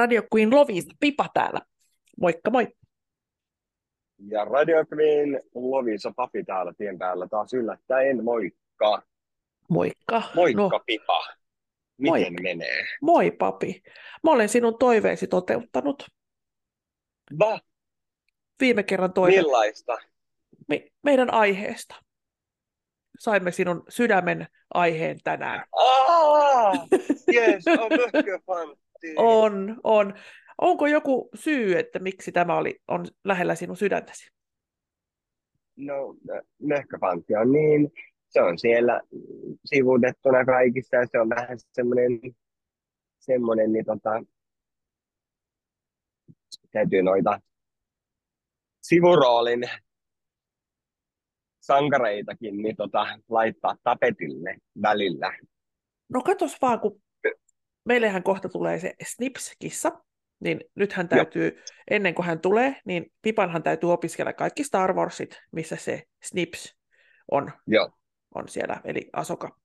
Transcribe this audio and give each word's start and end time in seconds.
Radio 0.00 0.22
Queen 0.34 0.50
Lovisa 0.50 0.90
Pipa 1.00 1.26
täällä. 1.34 1.60
Moikka 2.20 2.50
moi. 2.50 2.68
Ja 4.28 4.44
Radio 4.44 4.84
Queen 4.94 5.40
Lovisa 5.54 6.12
Papi 6.16 6.44
täällä 6.44 6.72
tien 6.78 6.98
päällä 6.98 7.28
taas 7.28 7.54
yllättäen. 7.54 8.24
Moikka. 8.24 9.02
Moikka. 9.68 10.22
Moikka 10.34 10.62
no. 10.62 10.80
Pipa. 10.86 11.26
Miten 11.96 12.32
Moi. 12.32 12.42
menee? 12.42 12.84
Moi 13.02 13.30
papi. 13.30 13.82
Mä 14.24 14.30
olen 14.30 14.48
sinun 14.48 14.78
toiveesi 14.78 15.26
toteuttanut. 15.26 16.06
Va? 17.38 17.60
Viime 18.60 18.82
kerran 18.82 19.12
toive 19.12 19.36
Millaista? 19.36 19.98
me, 20.68 20.86
meidän 21.02 21.34
aiheesta. 21.34 21.94
Saimme 23.18 23.52
sinun 23.52 23.84
sydämen 23.88 24.46
aiheen 24.74 25.18
tänään. 25.24 25.64
Aa! 25.72 26.72
Yes, 27.34 27.64
on. 28.46 28.76
On, 29.16 29.80
on. 29.84 30.14
Onko 30.58 30.86
joku 30.86 31.28
syy, 31.34 31.78
että 31.78 31.98
miksi 31.98 32.32
tämä 32.32 32.56
oli, 32.56 32.78
on 32.88 33.06
lähellä 33.24 33.54
sinun 33.54 33.76
sydäntäsi? 33.76 34.30
No, 35.76 36.14
möhköfantti 36.62 37.36
on 37.36 37.52
niin, 37.52 37.90
se 38.28 38.42
on 38.42 38.58
siellä 38.58 39.00
sivutettuna 39.64 40.44
kaikissa 40.44 40.96
ja 40.96 41.06
se 41.06 41.20
on 41.20 41.28
vähän 41.28 41.58
semmoinen, 41.72 42.20
semmoinen 43.18 43.72
niin 43.72 43.84
tota, 43.84 44.22
täytyy 46.72 47.02
noita 47.02 47.40
sivuroolin 48.82 49.60
sankareitakin 51.60 52.62
niin 52.62 52.76
tota, 52.76 53.18
laittaa 53.28 53.76
tapetille 53.82 54.56
välillä. 54.82 55.36
No 56.08 56.22
katos 56.22 56.62
vaan, 56.62 56.80
kun 56.80 57.02
meillähän 57.84 58.22
kohta 58.22 58.48
tulee 58.48 58.78
se 58.78 58.94
Snips-kissa, 59.04 60.00
niin 60.40 60.60
nyt 60.74 60.92
hän 60.92 61.08
täytyy, 61.08 61.62
ennen 61.90 62.14
kuin 62.14 62.26
hän 62.26 62.40
tulee, 62.40 62.76
niin 62.84 63.12
Pipanhan 63.22 63.62
täytyy 63.62 63.92
opiskella 63.92 64.32
kaikki 64.32 64.64
Star 64.64 64.92
Warsit, 64.92 65.40
missä 65.52 65.76
se 65.76 66.02
Snips 66.22 66.76
on, 67.30 67.50
Joo. 67.66 67.90
on 68.34 68.48
siellä, 68.48 68.80
eli 68.84 69.10
Asoka. 69.12 69.56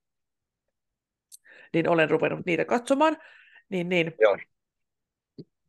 Niin 1.73 1.89
olen 1.89 2.09
ruvennut 2.09 2.45
niitä 2.45 2.65
katsomaan, 2.65 3.17
niin, 3.69 3.89
niin. 3.89 4.13
Joo. 4.19 4.37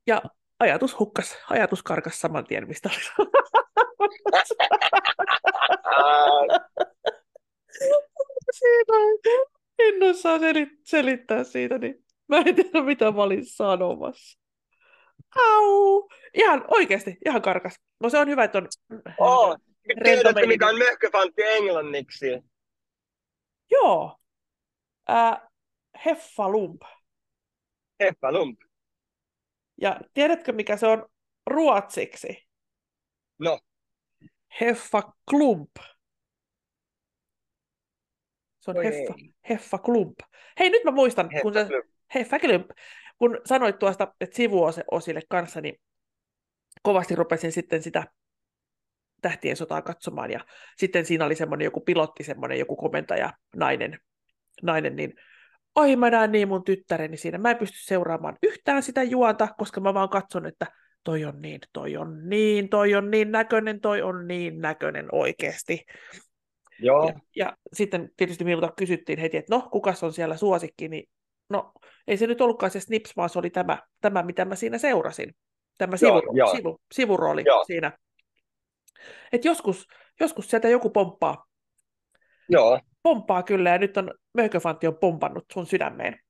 Ja 0.07 0.23
ajatus 0.61 0.99
hukkas, 0.99 1.39
ajatus 1.51 1.83
karkas 1.83 2.21
saman 2.21 2.47
tien, 2.47 2.69
mistä 2.69 2.91
oli. 3.19 3.31
Siinä 8.53 8.95
en 9.79 10.03
osaa 10.11 10.39
selit- 10.39 10.81
selittää 10.85 11.45
siitä, 11.45 11.79
niin 11.79 12.06
mä 12.29 12.37
en 12.37 12.55
tiedä, 12.55 12.83
mitä 12.83 13.11
mä 13.11 13.23
olin 13.23 13.47
sanomassa. 13.47 14.41
Au! 15.37 16.09
Ihan 16.35 16.65
oikeasti, 16.69 17.19
ihan 17.27 17.43
karkas. 17.43 17.75
No 18.01 18.11
se 18.11 18.19
on 18.19 18.29
hyvä, 18.29 18.45
että 18.45 18.59
on 18.59 18.69
oh, 19.19 19.57
tiedätkö 20.05 20.47
mikä 20.47 20.69
on 20.69 20.79
möhköfantti 20.79 21.43
englanniksi? 21.43 22.27
Joo. 23.71 24.19
Äh, 25.11 25.41
heffalump. 26.07 26.83
Heffalump. 28.01 28.61
Ja 29.81 30.01
tiedätkö, 30.15 30.53
mikä 30.53 30.77
se 30.77 30.87
on 30.87 31.09
ruotsiksi? 31.47 32.47
No, 33.39 33.61
Heffaklump. 34.61 35.71
Se 38.61 38.71
on 38.71 38.77
Oi 38.77 38.85
heffa, 38.85 39.15
ei. 39.19 39.35
heffaklump. 39.49 40.19
Hei, 40.59 40.71
nyt 40.71 40.85
mä 40.85 40.91
muistan, 40.91 41.29
kun 41.43 41.55
sä, 41.55 41.69
heffalump. 42.19 42.53
heffaklump, 42.53 42.71
kun 43.19 43.41
sanoit 43.45 43.79
tuosta, 43.79 44.15
että 44.21 44.37
sivuosille 44.37 45.21
kanssa, 45.29 45.61
niin 45.61 45.81
kovasti 46.83 47.15
rupesin 47.15 47.53
sitten 47.53 47.83
sitä 47.83 48.05
tähtien 49.23 49.57
sotaa 49.57 49.83
katsomaan, 49.83 50.31
ja 50.31 50.41
sitten 50.77 51.07
siinä 51.07 51.25
oli 51.25 51.35
semmoinen 51.35 51.65
joku 51.65 51.81
pilotti, 51.81 52.25
semmoinen 52.25 52.59
joku 52.59 52.77
komentaja, 52.77 53.33
nainen, 53.57 53.99
nainen 54.63 54.97
niin 54.97 55.15
oi 55.77 55.97
mä 55.97 56.11
näen 56.11 56.33
niin 56.33 56.49
mun 56.49 56.65
tyttäreni 56.65 57.17
siinä, 57.17 57.39
mä 57.39 57.51
en 57.51 57.57
pysty 57.57 57.77
seuraamaan 57.81 58.37
yhtään 58.43 58.83
sitä 58.83 59.03
juonta, 59.03 59.49
koska 59.59 59.81
mä 59.81 59.95
vaan 59.95 60.09
katson, 60.09 60.47
että 60.47 60.67
toi 61.05 61.25
on 61.25 61.43
niin, 61.43 61.61
toi 61.73 61.97
on 61.97 62.29
niin, 62.29 62.69
toi 62.69 62.95
on 62.95 63.11
niin 63.11 63.33
näköinen, 63.33 63.81
toi 63.81 64.03
on 64.03 64.27
niin 64.27 64.59
näköinen 64.59 65.09
oikeasti. 65.13 65.85
Joo, 66.79 67.09
Ja, 67.09 67.21
ja 67.37 67.57
sitten 67.73 68.11
tietysti 68.17 68.45
minulta 68.45 68.73
kysyttiin 68.77 69.19
heti, 69.19 69.37
että 69.37 69.55
no, 69.55 69.69
kukas 69.73 70.03
on 70.03 70.13
siellä 70.13 70.37
suosikki, 70.37 70.89
niin 70.89 71.09
no, 71.49 71.73
ei 72.07 72.17
se 72.17 72.27
nyt 72.27 72.41
ollutkaan 72.41 72.71
se 72.71 72.81
Snips, 72.81 73.17
vaan 73.17 73.29
se 73.29 73.39
oli 73.39 73.51
tämä, 73.51 73.79
tämä 74.01 74.23
mitä 74.23 74.45
mä 74.45 74.55
siinä 74.55 74.79
seurasin. 74.79 75.35
Tämä 75.79 75.97
Joo, 76.03 76.21
sivu, 76.21 76.37
joo. 76.37 76.57
sivu, 76.57 76.81
sivurooli 76.93 77.43
Joo. 77.47 77.65
siinä. 77.65 77.99
Et 79.33 79.45
joskus, 79.45 79.87
joskus 80.21 80.51
sieltä 80.51 80.69
joku 80.69 80.91
pomppaa, 80.91 81.47
joo. 82.49 82.81
pomppaa 83.03 83.43
kyllä, 83.43 83.71
ja 83.71 83.79
nyt 83.79 83.97
on 83.97 84.15
Möhköfantti 84.35 84.87
on 84.87 84.99
pompannut 84.99 85.45
sun 85.53 85.67
sydämeen. 85.67 86.21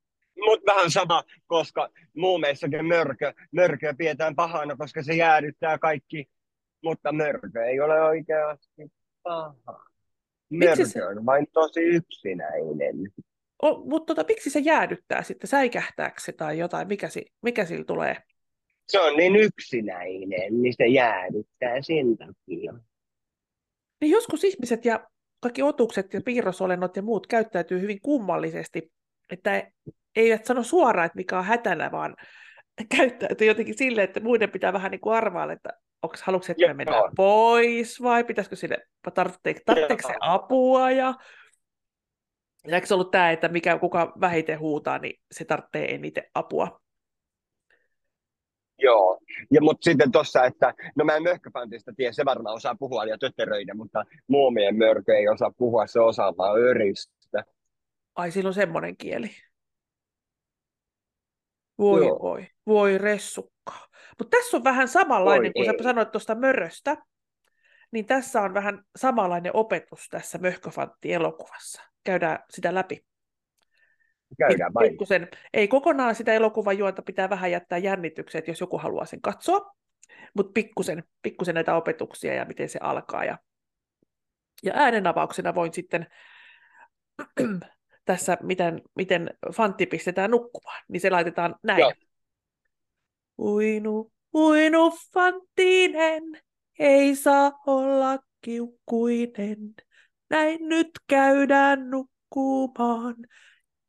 Mutta 0.44 0.75
vähän 0.75 0.91
sama, 0.91 1.25
koska 1.47 1.88
muumeissakin 2.16 2.87
mörkö, 2.87 3.32
mörköä 3.53 3.94
pidetään 3.94 4.37
pahana, 4.37 4.76
koska 4.76 5.03
se 5.03 5.15
jäädyttää 5.15 5.78
kaikki, 5.78 6.26
mutta 6.82 7.12
mörkö 7.12 7.65
ei 7.65 7.81
ole 7.81 8.03
oikeasti 8.03 8.93
paha. 9.22 9.84
Mörkö 10.50 11.06
on 11.09 11.26
vain 11.26 11.47
tosi 11.53 11.81
yksinäinen. 11.81 12.97
O, 13.62 13.84
mutta 13.84 14.15
tota, 14.15 14.28
miksi 14.28 14.50
se 14.50 14.59
jäädyttää 14.59 15.22
sitten, 15.22 15.49
säikähtääkö 15.49 16.21
se 16.21 16.33
tai 16.33 16.59
jotain, 16.59 16.89
mikä, 16.89 17.09
si, 17.09 17.27
mikä 17.43 17.65
sillä 17.65 17.84
tulee? 17.84 18.17
Se 18.89 19.00
on 19.00 19.17
niin 19.17 19.37
yksinäinen, 19.37 20.62
niin 20.62 20.75
se 20.77 20.87
jäädyttää 20.87 21.83
sen 21.83 22.17
takia. 22.19 22.75
Niin 24.00 24.11
joskus 24.11 24.44
ihmiset 24.44 24.84
ja 24.84 25.06
kaikki 25.41 25.62
otukset 25.62 26.15
ja 26.15 26.21
piirrosolennot 26.21 26.97
ja 26.97 27.03
muut 27.03 27.27
käyttäytyy 27.27 27.81
hyvin 27.81 28.00
kummallisesti, 28.00 28.93
että 29.31 29.71
eivät 30.17 30.44
sano 30.44 30.62
suoraan, 30.62 31.06
että 31.06 31.17
mikä 31.17 31.38
on 31.38 31.44
hätänä, 31.44 31.93
vaan 31.93 32.17
käyttäytyy 32.97 33.47
jotenkin 33.47 33.78
silleen, 33.78 34.05
että 34.05 34.21
muiden 34.21 34.50
pitää 34.50 34.73
vähän 34.73 34.91
niin 34.91 35.00
kuin 35.00 35.17
arvailla, 35.17 35.53
että 35.53 35.71
onko 36.03 36.17
haluatko, 36.23 36.53
että 36.53 36.67
me 36.67 36.75
mennään 36.75 37.12
pois 37.17 38.03
vai 38.03 38.25
pitäisikö 38.25 38.56
sille, 38.56 38.78
tarvitseeko, 39.15 39.61
tarvitseeko 39.67 40.09
se 40.09 40.15
apua 40.21 40.91
ja 40.91 41.15
ja 42.66 42.75
eikö 42.75 42.87
se 42.87 42.94
ollut 42.94 43.10
tämä, 43.10 43.31
että 43.31 43.49
mikä, 43.49 43.78
kuka 43.78 44.12
vähiten 44.21 44.59
huutaa, 44.59 44.99
niin 44.99 45.21
se 45.32 45.44
tarvitsee 45.44 45.94
eniten 45.94 46.25
apua. 46.34 46.81
Joo, 48.78 49.19
ja 49.50 49.60
mutta 49.60 49.84
sitten 49.84 50.12
tuossa, 50.12 50.44
että 50.44 50.75
no 50.97 51.05
mä 51.05 51.16
en 51.16 51.22
möhköfantista 51.22 51.93
tiedä, 51.97 52.12
se 52.12 52.25
varmaan 52.25 52.56
osaa 52.56 52.75
puhua 52.78 53.05
ja 53.05 53.19
tötteröidä, 53.19 53.75
mutta 53.75 54.05
muumien 54.26 54.76
mörkö 54.76 55.16
ei 55.16 55.28
osaa 55.28 55.50
puhua, 55.56 55.87
se 55.87 56.00
osaa 56.00 56.37
vaan 56.37 56.60
öristä. 56.60 57.44
Ai, 58.15 58.31
sillä 58.31 58.49
on 58.49 58.55
semmoinen 58.55 58.97
kieli. 58.97 59.31
Voi 61.78 62.06
Joo. 62.06 62.19
voi, 62.22 62.47
voi 62.66 62.99
ressukkaa. 62.99 63.87
Mutta 64.19 64.37
tässä 64.37 64.56
on 64.56 64.65
vähän 64.65 64.88
samanlainen, 64.88 65.53
Voi 65.55 65.65
kun 65.65 65.65
sä 65.65 65.72
ei. 65.78 65.82
sanoit 65.82 66.12
tuosta 66.12 66.34
möröstä, 66.34 66.97
niin 67.91 68.06
tässä 68.06 68.43
on 68.43 68.55
vähän 68.55 68.84
samanlainen 68.97 69.56
opetus 69.56 70.09
tässä 70.10 70.38
Möhköfantti-elokuvassa. 70.38 71.95
Käydään 72.06 72.39
sitä 72.50 72.75
läpi. 72.75 73.05
Käydään 74.39 74.75
vain. 74.75 74.91
Pikkusen, 74.91 75.28
ei 75.55 75.69
kokonaan 75.69 76.15
sitä 76.15 76.33
elokuvan 76.33 76.78
juonta, 76.78 77.03
pitää 77.03 77.31
vähän 77.31 77.50
jättää 77.50 77.78
jännitykset, 77.78 78.49
jos 78.49 78.61
joku 78.61 78.78
haluaa 78.78 79.05
sen 79.05 79.21
katsoa, 79.21 79.77
mutta 80.35 80.53
pikkusen, 80.53 81.05
pikkusen 81.23 81.55
näitä 81.55 81.76
opetuksia 81.76 82.35
ja 82.35 82.44
miten 82.44 82.69
se 82.69 82.79
alkaa. 82.82 83.25
Ja, 83.25 83.38
ja 84.62 84.73
äänenavauksena 84.75 85.55
voin 85.55 85.73
sitten 85.73 86.06
tässä, 88.05 88.38
miten, 88.43 88.82
miten 88.94 89.31
fantti 89.55 89.87
pistetään 89.87 90.31
nukkumaan, 90.31 90.82
niin 90.88 91.00
se 91.00 91.11
laitetaan 91.11 91.55
näin. 91.62 91.81
Joo. 91.81 91.93
Uinu, 93.38 94.12
uinu 94.35 94.91
fanttinen, 95.14 96.23
ei 96.79 97.17
saa 97.17 97.52
olla 97.67 98.19
kiukkuinen. 98.41 99.75
Näin 100.31 100.69
nyt 100.69 100.90
käydään 101.06 101.90
nukkumaan. 101.90 103.14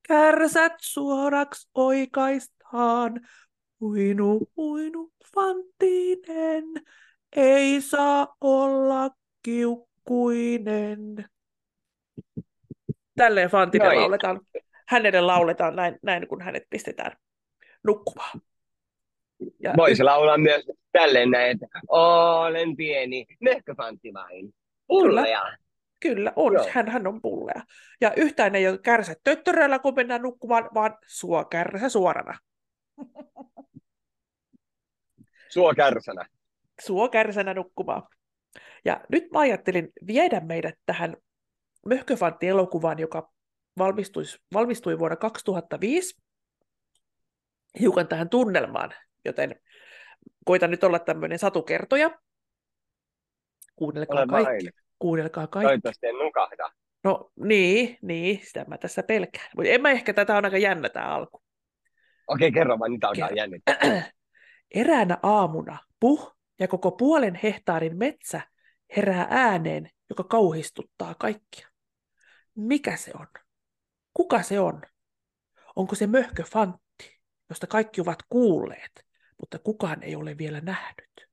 Kärsät 0.08 0.74
suoraksi 0.82 1.70
oikaistaan. 1.76 3.28
Uinu, 3.82 4.40
uinu 4.58 5.12
fanttinen, 5.36 6.64
ei 7.36 7.82
saa 7.82 8.36
olla 8.42 9.10
kiukkuinen. 9.44 11.26
Tälleen 13.16 13.50
Fantille 13.50 13.86
Noin. 13.86 14.00
lauletaan, 14.00 14.42
hänelle 14.88 15.22
lauletaan 15.22 15.76
näin, 15.76 16.00
näin, 16.04 16.28
kun 16.28 16.42
hänet 16.42 16.64
pistetään 16.70 17.12
nukkumaan. 17.84 18.42
Ja 19.60 19.74
Voisi 19.78 20.04
laulaa 20.04 20.38
myös 20.38 20.66
tälleen 20.92 21.32
näin, 21.32 21.52
että 21.52 21.66
olen 21.88 22.76
pieni, 22.76 23.26
möhköfantti 23.42 24.14
vain. 24.14 24.54
Pulleja. 24.88 25.58
Kyllä 26.00 26.34
on, 26.36 26.54
Joo. 26.54 26.68
hän, 26.72 26.90
hän 26.90 27.08
on 27.08 27.22
pullea. 27.22 27.62
Ja 28.02 28.14
yhtään 28.18 28.56
ei 28.56 28.68
ole 28.68 28.78
kärsä 28.78 29.16
töttöröllä, 29.24 29.80
kun 29.80 29.96
mennään 29.96 30.22
nukkumaan, 30.22 30.70
vaan 30.74 30.98
suo 31.08 31.46
kärsä 31.46 31.90
suorana. 31.90 32.40
Suo 35.50 35.74
kärsänä. 35.74 36.26
Suo 36.82 37.10
kärsänä 37.10 37.54
nukkumaan. 37.54 38.04
Ja 38.86 39.02
nyt 39.10 39.32
mä 39.32 39.40
ajattelin 39.40 39.90
viedä 40.08 40.40
meidät 40.40 40.76
tähän 40.86 41.18
Möhköfantti-elokuvaan, 41.86 43.00
joka 43.00 43.34
valmistui, 43.78 44.24
valmistui 44.54 45.00
vuonna 45.00 45.16
2005, 45.16 46.22
hiukan 47.80 48.08
tähän 48.08 48.30
tunnelmaan, 48.30 48.94
joten 49.26 49.56
koitan 50.46 50.72
nyt 50.72 50.84
olla 50.84 51.00
tämmöinen 51.00 51.40
satukertoja. 51.40 52.10
Kuunnelkaa 53.76 54.28
kaikki. 54.28 54.66
vain. 54.66 54.87
Kuunnelkaa 55.00 55.48
kaikki. 55.48 55.68
Toivottavasti 55.68 56.08
en 56.08 56.16
nukahda. 56.16 56.72
No 57.04 57.32
niin, 57.36 57.98
niin, 58.02 58.42
sitä 58.46 58.66
mä 58.68 58.78
tässä 58.78 59.04
pelkään. 59.04 59.50
Mutta 59.56 59.70
en 59.70 59.82
mä 59.82 59.90
ehkä, 59.92 60.14
tätä 60.14 60.38
on 60.38 60.46
aika 60.46 60.58
jännä 60.58 60.90
tämä 60.90 61.06
alku. 61.06 61.42
Okei, 62.28 62.52
kerro 62.52 62.80
vaan, 62.80 62.92
niitä 62.92 63.08
alkaa 63.08 63.30
jännittää. 63.30 64.12
Eräänä 64.76 65.18
aamuna 65.24 65.78
puh 66.00 66.38
ja 66.60 66.68
koko 66.68 66.92
puolen 66.92 67.40
hehtaarin 67.44 67.98
metsä 67.98 68.42
herää 68.96 69.28
ääneen, 69.30 69.90
joka 70.10 70.24
kauhistuttaa 70.24 71.16
kaikkia. 71.20 71.68
Mikä 72.56 72.96
se 72.96 73.12
on? 73.20 73.28
Kuka 74.14 74.42
se 74.42 74.60
on? 74.60 74.82
Onko 75.76 75.96
se 75.96 76.08
möhkö 76.08 76.44
Fantti, 76.44 77.20
josta 77.50 77.68
kaikki 77.68 78.02
ovat 78.02 78.20
kuulleet, 78.30 79.06
mutta 79.40 79.60
kukaan 79.60 80.04
ei 80.04 80.16
ole 80.16 80.38
vielä 80.38 80.62
nähnyt? 80.62 81.28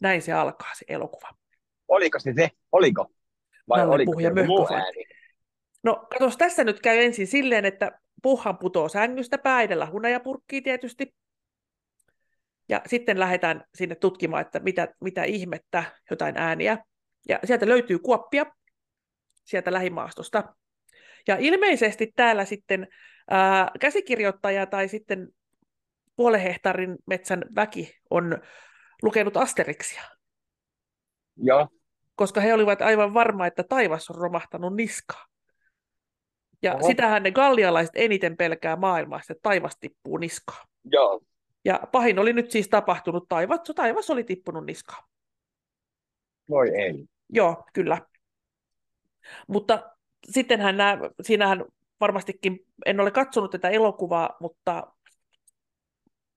Näin 0.00 0.22
se 0.22 0.32
alkaa 0.32 0.74
se 0.74 0.84
elokuva. 0.88 1.28
Oliko 1.88 2.18
se 2.18 2.32
se? 2.36 2.50
Oliko? 2.72 3.12
Vai 3.68 3.78
Nalle 3.78 3.94
oliko 3.94 4.20
se 4.20 4.46
muu 4.46 4.68
ääni? 4.74 5.04
No, 5.82 6.06
katos, 6.10 6.36
tässä 6.36 6.64
nyt 6.64 6.80
käy 6.80 6.98
ensin 6.98 7.26
silleen, 7.26 7.64
että 7.64 7.98
puhan 8.22 8.58
putoo 8.58 8.88
sängystä 8.88 9.38
päädellä 9.38 9.86
hunajapurkkiin 9.86 10.62
tietysti. 10.62 11.14
Ja 12.68 12.80
sitten 12.86 13.20
lähdetään 13.20 13.64
sinne 13.74 13.94
tutkimaan, 13.94 14.42
että 14.42 14.60
mitä, 14.60 14.88
mitä 15.00 15.24
ihmettä, 15.24 15.84
jotain 16.10 16.36
ääniä. 16.38 16.78
Ja 17.28 17.40
sieltä 17.44 17.68
löytyy 17.68 17.98
kuoppia 17.98 18.46
sieltä 19.44 19.72
lähimaastosta. 19.72 20.54
Ja 21.28 21.36
ilmeisesti 21.40 22.12
täällä 22.16 22.44
sitten 22.44 22.88
ää, 23.30 23.70
käsikirjoittaja 23.80 24.66
tai 24.66 24.88
sitten 24.88 25.28
puolen 26.16 26.40
hehtaarin 26.40 26.96
metsän 27.06 27.42
väki 27.54 27.96
on 28.10 28.38
lukenut 29.02 29.36
Asterixia, 29.36 30.02
Joo, 31.36 31.68
koska 32.14 32.40
he 32.40 32.54
olivat 32.54 32.82
aivan 32.82 33.14
varma, 33.14 33.46
että 33.46 33.62
taivas 33.62 34.10
on 34.10 34.16
romahtanut 34.16 34.76
niskaan. 34.76 35.28
Ja 36.62 36.74
Oho. 36.74 36.86
sitähän 36.86 37.22
ne 37.22 37.30
gallialaiset 37.30 37.94
eniten 37.94 38.36
pelkää 38.36 38.76
maailmassa, 38.76 39.32
että 39.32 39.42
taivas 39.42 39.76
tippuu 39.80 40.16
niskaan. 40.16 40.68
joo. 40.84 41.20
Ja 41.64 41.80
pahin 41.92 42.18
oli 42.18 42.32
nyt 42.32 42.50
siis 42.50 42.68
tapahtunut, 42.68 43.28
taivas, 43.28 43.60
taivas 43.74 44.10
oli 44.10 44.24
tippunut 44.24 44.66
niskaan. 44.66 45.04
Voi 46.50 46.68
ei. 46.68 47.04
Joo, 47.28 47.64
kyllä. 47.72 47.98
Mutta 49.48 49.90
sittenhän 50.30 50.76
nämä, 50.76 50.98
siinähän 51.22 51.64
varmastikin, 52.00 52.58
en 52.86 53.00
ole 53.00 53.10
katsonut 53.10 53.50
tätä 53.50 53.68
elokuvaa, 53.68 54.36
mutta 54.40 54.92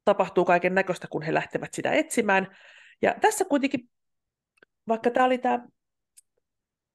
tapahtuu 0.05 0.45
kaiken 0.45 0.75
näköistä, 0.75 1.07
kun 1.07 1.21
he 1.21 1.33
lähtevät 1.33 1.73
sitä 1.73 1.91
etsimään. 1.91 2.57
Ja 3.01 3.15
tässä 3.21 3.45
kuitenkin, 3.45 3.89
vaikka 4.89 5.11
tämä 5.11 5.25
oli 5.25 5.37
tämä 5.37 5.67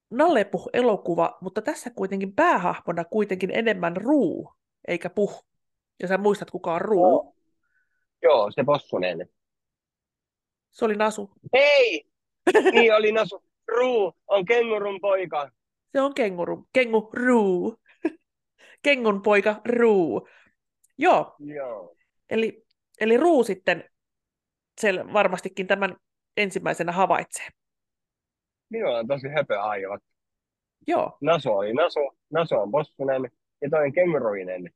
Nallepuh-elokuva, 0.09 1.37
mutta 1.41 1.61
tässä 1.61 1.89
kuitenkin 1.89 2.35
päähahmona 2.35 3.05
kuitenkin 3.05 3.51
enemmän 3.51 3.97
Ruu, 3.97 4.53
eikä 4.87 5.09
Puh. 5.09 5.45
Ja 5.99 6.07
sä 6.07 6.17
muistat, 6.17 6.51
kuka 6.51 6.73
on 6.73 6.81
Ruu. 6.81 7.35
Joo, 8.21 8.51
se 8.51 8.63
possunen. 8.63 9.29
Se 10.71 10.85
oli 10.85 10.95
Nasu. 10.95 11.31
Hei! 11.53 12.05
Niin 12.73 12.95
oli 12.95 13.11
Nasu. 13.11 13.43
Ruu 13.67 14.13
on 14.27 14.45
kengurun 14.45 15.01
poika. 15.01 15.51
Se 15.91 16.01
on 16.01 16.13
kenguru. 16.13 16.67
Kengu 16.73 17.09
Ruu. 17.13 17.79
Kengun 18.83 19.21
poika 19.21 19.61
Ruu. 19.65 20.27
Joo, 20.97 21.35
Joo. 21.39 21.95
eli, 22.29 22.65
eli 22.99 23.17
Ruu 23.17 23.43
sitten 23.43 23.89
sel 24.81 25.13
varmastikin 25.13 25.67
tämän 25.67 25.95
ensimmäisenä 26.37 26.91
havaitsee. 26.91 27.47
Minulla 28.75 28.97
on 28.99 29.07
tosi 29.07 29.27
höpö 29.27 29.61
aivot. 29.61 30.01
Joo, 30.87 31.17
Nasu 31.21 31.51
oli 31.51 31.73
Nasu. 31.73 32.17
Nasu 32.33 32.55
on 32.55 32.71
possunen. 32.71 33.31
Ja 33.61 33.69
toinen 33.69 33.93
kenguruinen. 33.93 34.69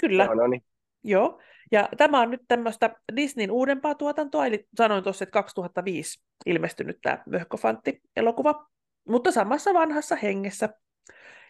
kyllä. 0.00 0.24
Joo, 0.24 0.34
no 0.34 0.46
niin. 0.46 0.62
Joo, 1.04 1.40
ja 1.72 1.88
tämä 1.96 2.20
on 2.20 2.30
nyt 2.30 2.40
tämmöistä 2.48 2.96
Disneyn 3.16 3.50
uudempaa 3.50 3.94
tuotantoa, 3.94 4.46
eli 4.46 4.66
sanoin 4.76 5.04
tuossa, 5.04 5.22
että 5.22 5.32
2005 5.32 6.24
ilmestynyt 6.46 6.98
tämä 7.02 7.22
Möhköfantti-elokuva, 7.26 8.66
mutta 9.08 9.32
samassa 9.32 9.74
vanhassa 9.74 10.16
hengessä. 10.16 10.68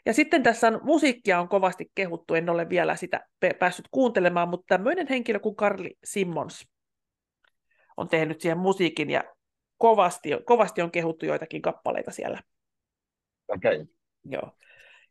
Ja 0.06 0.12
sitten 0.12 0.42
tässä 0.42 0.68
on, 0.68 0.80
musiikkia 0.82 1.40
on 1.40 1.48
kovasti 1.48 1.90
kehuttu, 1.94 2.34
en 2.34 2.50
ole 2.50 2.68
vielä 2.68 2.96
sitä 2.96 3.26
päässyt 3.58 3.88
kuuntelemaan, 3.90 4.48
mutta 4.48 4.66
tämmöinen 4.68 5.06
henkilö 5.10 5.40
kuin 5.40 5.56
Carly 5.56 5.90
Simmons 6.04 6.68
on 7.96 8.08
tehnyt 8.08 8.40
siihen 8.40 8.58
musiikin, 8.58 9.10
ja 9.10 9.24
kovasti, 9.78 10.30
kovasti 10.44 10.82
on 10.82 10.90
kehuttu 10.90 11.26
joitakin 11.26 11.62
kappaleita 11.62 12.10
siellä. 12.10 12.42
Okei. 13.48 13.74
Okay. 13.74 13.86
Joo. 14.24 14.50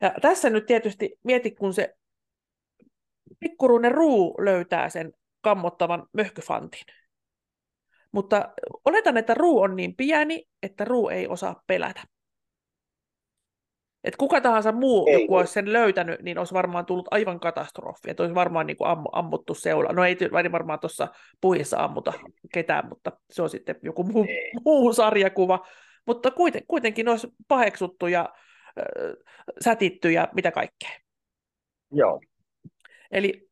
Ja 0.02 0.14
tässä 0.22 0.50
nyt 0.50 0.66
tietysti 0.66 1.20
mieti, 1.24 1.52
kun 1.52 1.74
se 1.74 1.96
pikkuruinen 3.40 3.92
ruu 3.92 4.36
löytää 4.40 4.90
sen 4.90 5.14
kammottavan 5.42 6.08
möhköfantin. 6.14 6.86
Mutta 8.12 8.54
oletan, 8.86 9.18
että 9.18 9.34
ruu 9.34 9.62
on 9.62 9.76
niin 9.76 9.96
pieni, 9.96 10.48
että 10.64 10.86
ruu 10.86 11.10
ei 11.10 11.28
osaa 11.28 11.64
pelätä. 11.68 12.02
Et 14.06 14.16
kuka 14.16 14.42
tahansa 14.42 14.72
muu, 14.72 15.08
Ei. 15.08 15.22
joku 15.22 15.36
olisi 15.36 15.54
sen 15.54 15.74
löytänyt, 15.74 16.22
niin 16.22 16.38
olisi 16.38 16.54
varmaan 16.54 16.86
tullut 16.86 17.08
aivan 17.12 17.40
katastrofi. 17.40 18.00
Että 18.12 18.24
olisi 18.24 18.36
varmaan 18.36 18.68
niin 18.68 18.78
kuin 18.78 18.88
am, 18.88 19.04
ammuttu 19.12 19.54
seula. 19.54 19.90
No 19.94 20.04
ei 20.06 20.18
varmaan 20.52 20.80
tuossa 20.80 21.08
puhissa 21.42 21.78
ammuta 21.78 22.14
ketään, 22.54 22.90
mutta 22.90 23.12
se 23.30 23.42
on 23.42 23.50
sitten 23.50 23.76
joku 23.82 24.04
muu, 24.04 24.26
Ei. 24.30 24.52
muu 24.66 24.94
sarjakuva. 24.94 25.68
Mutta 26.06 26.32
kuiten, 26.32 26.62
kuitenkin 26.68 27.10
olisi 27.10 27.28
paheksuttu 27.48 28.08
ja 28.08 28.30
äh, 28.80 29.14
sätitty 29.64 30.12
ja 30.12 30.28
mitä 30.36 30.52
kaikkea. 30.52 30.90
Joo. 31.92 32.22
Eli, 33.12 33.50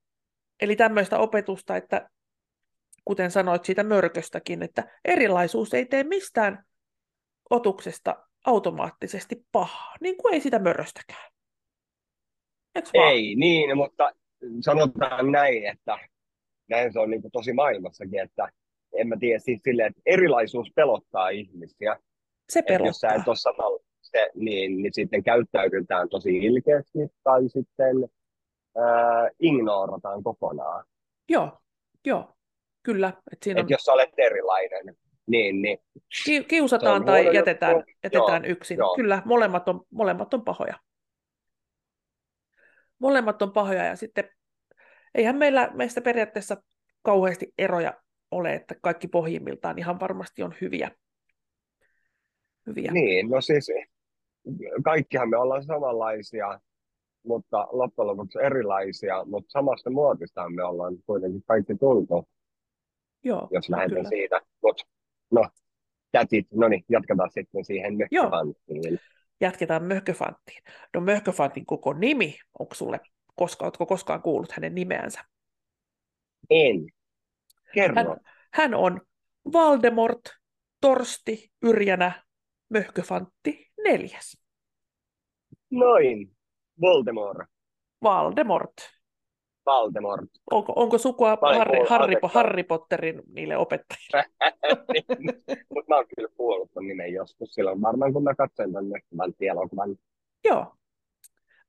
eli 0.62 0.76
tämmöistä 0.76 1.20
opetusta, 1.20 1.76
että 1.76 2.10
kuten 3.06 3.32
sanoit 3.32 3.66
siitä 3.66 3.84
mörköstäkin, 3.84 4.64
että 4.64 4.84
erilaisuus 5.06 5.74
ei 5.74 5.86
tee 5.86 6.04
mistään 6.04 6.66
otuksesta 7.50 8.16
automaattisesti 8.44 9.46
pahaa, 9.52 9.96
niin 10.02 10.18
kuin 10.18 10.34
ei 10.34 10.42
sitä 10.42 10.60
möröstäkään. 10.60 11.32
Vaan? 12.76 13.08
Ei, 13.10 13.36
niin, 13.36 13.78
mutta 13.78 14.12
sanotaan 14.62 15.32
näin, 15.32 15.66
että 15.66 16.00
näin 16.70 16.94
se 16.94 17.00
on 17.00 17.10
niin 17.10 17.22
kuin 17.22 17.32
tosi 17.32 17.54
maailmassakin, 17.54 18.20
että 18.20 18.50
en 18.94 19.08
mä 19.08 19.16
tiedä 19.20 19.40
siis 19.40 19.60
silleen, 19.64 19.88
että 19.88 20.02
erilaisuus 20.06 20.72
pelottaa 20.76 21.30
ihmisiä. 21.30 22.00
Se 22.50 22.60
Että 22.60 22.74
jos 22.74 22.96
sä 23.00 23.08
pelottaa. 23.08 23.22
et 23.22 23.28
ole 23.28 23.36
samalla, 23.36 23.80
se, 24.02 24.30
niin, 24.36 24.78
niin 24.84 24.94
sitten 24.94 25.24
käyttäydytään 25.24 26.10
tosi 26.10 26.38
ilkeästi 26.38 27.00
tai 27.24 27.50
sitten 27.50 28.10
ää, 28.78 29.30
ignoorataan 29.40 30.24
kokonaan. 30.24 30.86
Joo, 31.30 31.60
joo, 32.06 32.34
kyllä. 32.84 33.14
Et 33.32 33.44
siinä 33.44 33.60
on, 33.60 33.62
Että 33.62 33.74
jos 33.74 33.82
sä 33.82 33.94
olet 33.94 34.14
erilainen, 34.18 34.98
niin, 35.28 35.62
niin 35.62 35.78
ki- 36.26 36.44
kiusataan 36.44 37.06
tai 37.06 37.22
huono 37.22 37.36
jätetään, 37.36 37.84
jätetään 38.04 38.44
Joo, 38.46 38.52
yksin. 38.52 38.78
joo. 38.78 38.96
Kyllä, 38.96 39.22
molemmat 39.26 39.70
on, 39.70 39.82
molemmat 39.90 40.34
on 40.34 40.44
pahoja. 40.44 40.80
Molemmat 43.00 43.42
on 43.42 43.52
pahoja 43.52 43.86
ja 43.86 43.96
sitten 43.96 44.30
eihän 45.16 45.38
meillä 45.38 45.72
meistä 45.74 46.02
periaatteessa 46.02 46.58
kauheasti 47.02 47.54
eroja 47.58 47.94
ole, 48.32 48.54
että 48.54 48.76
kaikki 48.82 49.08
pohjimmiltaan 49.08 49.80
ihan 49.80 50.00
varmasti 50.00 50.44
on 50.44 50.54
hyviä. 50.62 50.92
hyviä. 52.68 52.92
niin, 52.92 53.30
no 53.30 53.42
siis 53.42 53.72
kaikkihan 54.84 55.30
me 55.30 55.38
ollaan 55.38 55.64
samanlaisia, 55.64 56.60
mutta 57.26 57.68
loppujen 57.72 58.08
lopuksi 58.08 58.40
erilaisia, 58.42 59.26
mutta 59.26 59.52
samasta 59.52 59.90
muotista 59.90 60.50
me 60.50 60.64
ollaan 60.64 60.96
kuitenkin 61.06 61.44
kaikki 61.48 61.76
tultu, 61.76 62.28
Joo, 63.24 63.48
jos 63.52 63.70
lähdetään 63.70 63.98
kyllä. 63.98 64.10
siitä. 64.10 64.42
Mutta 64.64 64.84
no, 65.34 65.50
tätit, 66.12 66.48
no 66.52 66.68
niin, 66.68 66.86
jatketaan 66.90 67.32
sitten 67.32 67.66
siihen 67.66 67.94
Joo. 68.12 68.24
mökköpanttiin. 68.24 69.00
Jatketaan 69.42 69.84
Möhköfanttiin. 69.84 70.64
No 70.94 71.02
Möhköfantin 71.02 71.66
koko 71.66 71.94
nimi, 71.94 72.40
onko 72.60 72.76
sulle 72.76 73.00
koska, 73.36 73.66
ootko 73.66 73.86
koskaan 73.86 74.22
kuullut 74.22 74.52
hänen 74.52 74.76
nimeänsä? 74.76 75.20
En. 76.50 76.86
Kerro. 77.74 77.96
Hän, 77.96 78.18
hän 78.54 78.74
on 78.74 79.02
Valdemort 79.54 80.22
Torsti 80.82 81.52
Yrjänä 81.62 82.24
Möhköfantti 82.70 83.72
neljäs. 83.84 84.38
Noin. 85.72 86.36
Voldemort. 86.82 87.48
Valdemort. 88.04 88.74
Voldemort. 89.66 90.30
Onko, 90.52 90.74
onko 90.76 90.98
sukua 90.98 91.38
Harry, 91.42 91.80
Harry, 91.90 92.16
anteeksi. 92.16 92.34
Harry 92.34 92.64
Potterin 92.64 93.22
niille 93.34 93.58
opettajille? 93.58 94.24
Mutta 95.74 95.90
mä 95.90 95.96
oon 95.96 96.06
kyllä 96.16 96.30
kuullut 96.38 96.72
ton 96.74 96.88
nimen 96.88 97.14
joskus 97.14 97.54
silloin. 97.54 97.82
Varmaan 97.82 98.14
kun 98.14 98.24
mä 98.24 98.36
katsoin 98.36 98.74
ton 98.74 98.86
elokuvan. 99.40 99.96
Joo. 100.44 100.76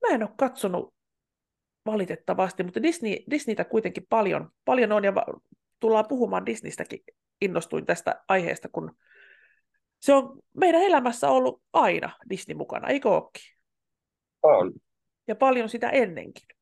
Mä 0.09 0.15
en 0.15 0.23
ole 0.23 0.31
katsonut 0.37 0.95
valitettavasti, 1.87 2.63
mutta 2.63 2.83
Disney, 2.83 3.17
Disneytä 3.31 3.65
kuitenkin 3.65 4.07
paljon, 4.09 4.51
paljon 4.65 4.93
on, 4.93 5.05
ja 5.05 5.15
va- 5.15 5.41
tullaan 5.81 6.09
puhumaan 6.09 6.47
Disneystäkin. 6.47 7.01
Innostuin 7.41 7.87
tästä 7.87 8.25
aiheesta, 8.29 8.69
kun 8.69 8.97
se 10.01 10.13
on 10.15 10.39
meidän 10.53 10.83
elämässä 10.83 11.31
ollut 11.31 11.63
aina 11.73 12.11
Disney 12.31 12.57
mukana, 12.57 12.89
eikö 12.89 13.09
ookin? 13.09 13.43
On. 14.43 14.73
Ja 15.29 15.37
paljon 15.37 15.69
sitä 15.69 15.91
ennenkin. 15.91 16.54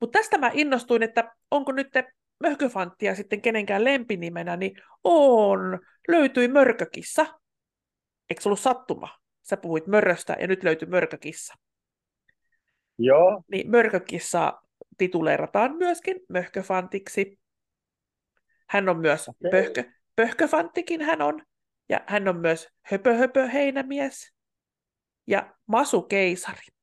Mutta 0.00 0.18
tästä 0.18 0.38
mä 0.38 0.50
innostuin, 0.54 1.02
että 1.02 1.34
onko 1.50 1.72
nyt 1.72 1.88
möhköfanttia 2.40 3.14
sitten 3.14 3.42
kenenkään 3.42 3.84
lempinimenä, 3.84 4.56
niin 4.56 4.82
on. 5.04 5.78
Löytyi 6.08 6.48
mörkökissa. 6.48 7.26
Eikö 8.30 8.42
se 8.42 8.48
ollut 8.48 8.60
sattuma? 8.60 9.08
Sä 9.42 9.56
puhuit 9.56 9.86
möröstä 9.86 10.36
ja 10.40 10.46
nyt 10.46 10.62
löytyi 10.62 10.88
mörkökissa. 10.88 11.54
Joo. 12.98 13.42
Niin 13.50 13.70
mörkökissa 13.70 14.62
tituleerataan 14.98 15.76
myöskin 15.76 16.20
möhköfantiksi. 16.28 17.38
Hän 18.68 18.88
on 18.88 18.98
myös 18.98 19.28
Okei. 19.28 19.50
pöhkö, 19.50 19.84
pöhköfanttikin 20.16 21.02
hän 21.02 21.22
on. 21.22 21.42
Ja 21.88 22.00
hän 22.06 22.28
on 22.28 22.40
myös 22.40 22.68
höpö 22.82 23.14
höpö 23.14 23.46
heinämies. 23.46 24.32
Ja 25.26 25.54
masukeisari. 25.66 26.75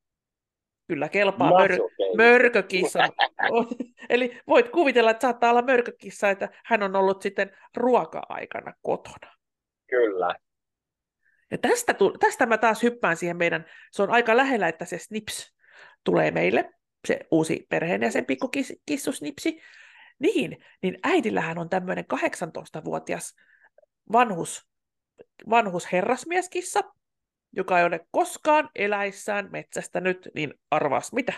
Kyllä 0.86 1.08
kelpaa 1.08 1.50
mör, 1.58 1.70
mörkökissa. 2.16 2.98
Eli 4.08 4.40
voit 4.48 4.68
kuvitella, 4.68 5.10
että 5.10 5.22
saattaa 5.22 5.50
olla 5.50 5.62
mörkökissa, 5.62 6.30
että 6.30 6.48
hän 6.64 6.82
on 6.82 6.96
ollut 6.96 7.22
sitten 7.22 7.50
ruoka-aikana 7.76 8.72
kotona. 8.82 9.32
Kyllä. 9.90 10.34
Ja 11.50 11.58
tästä, 11.58 11.94
tu- 11.94 12.18
tästä 12.18 12.46
mä 12.46 12.58
taas 12.58 12.82
hyppään 12.82 13.16
siihen 13.16 13.36
meidän, 13.36 13.64
se 13.90 14.02
on 14.02 14.10
aika 14.10 14.36
lähellä, 14.36 14.68
että 14.68 14.84
se 14.84 14.98
Snips 14.98 15.54
tulee 16.04 16.30
meille, 16.30 16.72
se 17.06 17.20
uusi 17.30 17.66
perheenjäsen 17.68 18.26
pikkukissu 18.26 19.12
Snipsi. 19.12 19.60
Niin, 20.18 20.64
niin 20.82 20.98
äidillähän 21.02 21.58
on 21.58 21.68
tämmöinen 21.68 22.04
18-vuotias 22.14 23.34
vanhus, 24.12 24.68
vanhus 25.50 25.92
herrasmieskissa, 25.92 26.80
joka 27.56 27.78
ei 27.78 27.84
ole 27.84 28.06
koskaan 28.10 28.70
eläissään 28.74 29.48
metsästänyt, 29.52 30.28
niin 30.34 30.54
arvaas 30.70 31.12
mitä. 31.12 31.32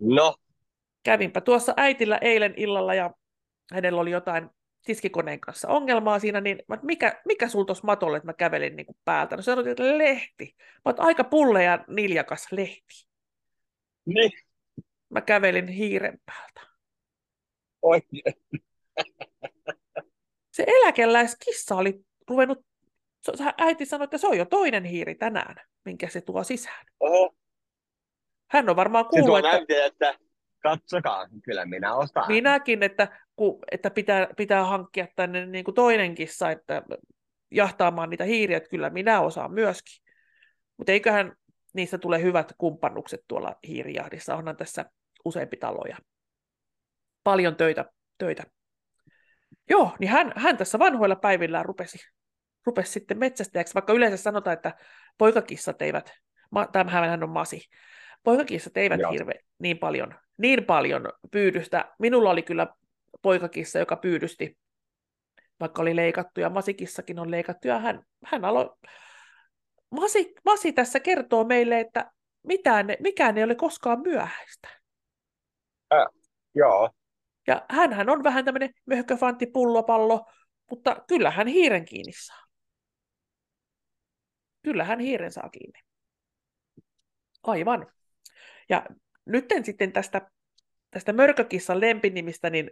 No, 0.00 0.36
Kävinpä 1.02 1.40
tuossa 1.40 1.74
äitillä 1.76 2.18
eilen 2.20 2.54
illalla 2.56 2.94
ja 2.94 3.10
hänellä 3.72 4.00
oli 4.00 4.10
jotain 4.10 4.50
tiskikoneen 4.86 5.40
kanssa 5.40 5.68
ongelmaa 5.68 6.18
siinä, 6.18 6.40
niin 6.40 6.58
mä, 6.68 6.78
mikä, 6.82 7.20
mikä 7.24 7.48
sul 7.48 7.64
tuossa 7.64 7.86
matolle, 7.86 8.16
että 8.16 8.26
mä 8.26 8.32
kävelin 8.32 8.76
niin 8.76 8.86
kuin 8.86 8.96
päältä? 9.04 9.36
No 9.36 9.42
se 9.42 9.44
sanoi, 9.44 9.70
että 9.70 9.98
lehti. 9.98 10.54
Mä 10.58 10.80
oon 10.84 10.94
aika 11.00 11.24
pulle 11.24 11.62
ja 11.62 11.84
niljakas 11.88 12.52
lehti. 12.52 13.08
niin 14.06 14.30
Mä 15.10 15.20
kävelin 15.20 15.68
hiiren 15.68 16.18
päältä. 16.26 16.60
oikein. 17.82 18.22
Se 20.52 20.64
eläkeläiskissa 20.66 21.74
oli 21.74 22.00
ruvennut, 22.28 22.58
äiti 23.58 23.86
sanoi, 23.86 24.04
että 24.04 24.18
se 24.18 24.26
on 24.26 24.38
jo 24.38 24.44
toinen 24.44 24.84
hiiri 24.84 25.14
tänään, 25.14 25.56
minkä 25.84 26.08
se 26.08 26.20
tuo 26.20 26.44
sisään. 26.44 26.86
Oho, 27.00 27.34
Hän 28.50 28.68
on 28.68 28.76
varmaan 28.76 29.04
se 29.04 29.08
kuullut, 29.08 29.26
tuo 29.26 29.38
että 29.38 29.50
näytin, 29.50 29.84
että 29.84 30.18
katsokaa, 30.62 31.26
kyllä 31.44 31.66
minä 31.66 31.94
ostaan. 31.94 32.28
minäkin, 32.28 32.82
että, 32.82 33.20
ku, 33.36 33.62
että 33.70 33.90
pitää, 33.90 34.28
pitää 34.36 34.64
hankkia 34.64 35.06
tänne 35.16 35.46
niin 35.46 35.64
kuin 35.64 35.74
toinen 35.74 36.14
kissa, 36.14 36.50
että 36.50 36.82
jahtaamaan 37.50 38.10
niitä 38.10 38.24
hiiriä, 38.24 38.56
että 38.56 38.70
kyllä 38.70 38.90
minä 38.90 39.20
osaan 39.20 39.52
myöskin. 39.52 40.04
Mutta 40.76 40.92
eiköhän 40.92 41.32
niistä 41.74 41.98
tule 41.98 42.22
hyvät 42.22 42.52
kumppanukset 42.58 43.20
tuolla 43.28 43.56
hiirijahdissa. 43.68 44.36
Onhan 44.36 44.56
tässä 44.56 44.84
useampi 45.24 45.56
taloja. 45.56 45.96
Paljon 47.24 47.56
töitä. 47.56 47.84
töitä. 48.18 48.42
Joo, 49.70 49.90
niin 49.98 50.10
hän, 50.10 50.32
hän 50.36 50.56
tässä 50.56 50.78
vanhoilla 50.78 51.16
päivillään 51.16 51.64
rupesi, 51.64 51.98
rupesi 52.66 52.92
sitten 52.92 53.18
metsästäjäksi, 53.18 53.74
vaikka 53.74 53.92
yleensä 53.92 54.16
sanotaan, 54.16 54.54
että 54.54 54.74
poikakissat 55.18 55.82
eivät, 55.82 56.12
ma, 56.50 56.66
tämähän 56.66 57.22
on 57.22 57.30
masi, 57.30 57.60
poikakissat 58.22 58.76
eivät 58.76 59.00
Joo. 59.00 59.12
hirve, 59.12 59.32
niin, 59.58 59.78
paljon, 59.78 60.14
niin 60.38 60.64
paljon 60.64 61.12
pyydystä. 61.30 61.94
Minulla 61.98 62.30
oli 62.30 62.42
kyllä 62.42 62.66
poikakissa, 63.22 63.78
joka 63.78 63.96
pyydysti, 63.96 64.58
vaikka 65.60 65.82
oli 65.82 65.96
leikattu, 65.96 66.40
ja 66.40 66.50
masikissakin 66.50 67.18
on 67.18 67.30
leikattu, 67.30 67.68
ja 67.68 67.78
hän, 67.78 68.02
hän 68.24 68.44
aloi, 68.44 68.70
Masi, 69.90 70.34
Masi 70.44 70.72
tässä 70.72 71.00
kertoo 71.00 71.44
meille, 71.44 71.80
että 71.80 72.10
mitään, 72.42 72.86
mikään 73.00 73.38
ei 73.38 73.44
ole 73.44 73.54
koskaan 73.54 74.00
myöhäistä. 74.00 74.68
Joo, 75.90 76.90
Ja 77.46 77.64
hänhän 77.68 78.10
on 78.10 78.24
vähän 78.24 78.44
tämmöinen 78.44 78.70
möhköfantti 78.86 79.46
pullopallo, 79.46 80.26
mutta 80.70 80.96
kyllä 81.08 81.30
hän 81.30 81.46
hiiren 81.46 81.84
kiinni 81.84 82.12
saa. 82.12 82.45
Kyllä 84.66 84.84
hän 84.84 85.00
hiiren 85.00 85.32
saa 85.32 85.48
kiinni. 85.48 85.78
Aivan. 87.42 87.86
Ja 88.68 88.86
nyt 89.24 89.44
sitten 89.62 89.92
tästä, 89.92 90.30
tästä 90.90 91.12
mörkökissan 91.12 91.80
lempinimistä, 91.80 92.50
niin 92.50 92.70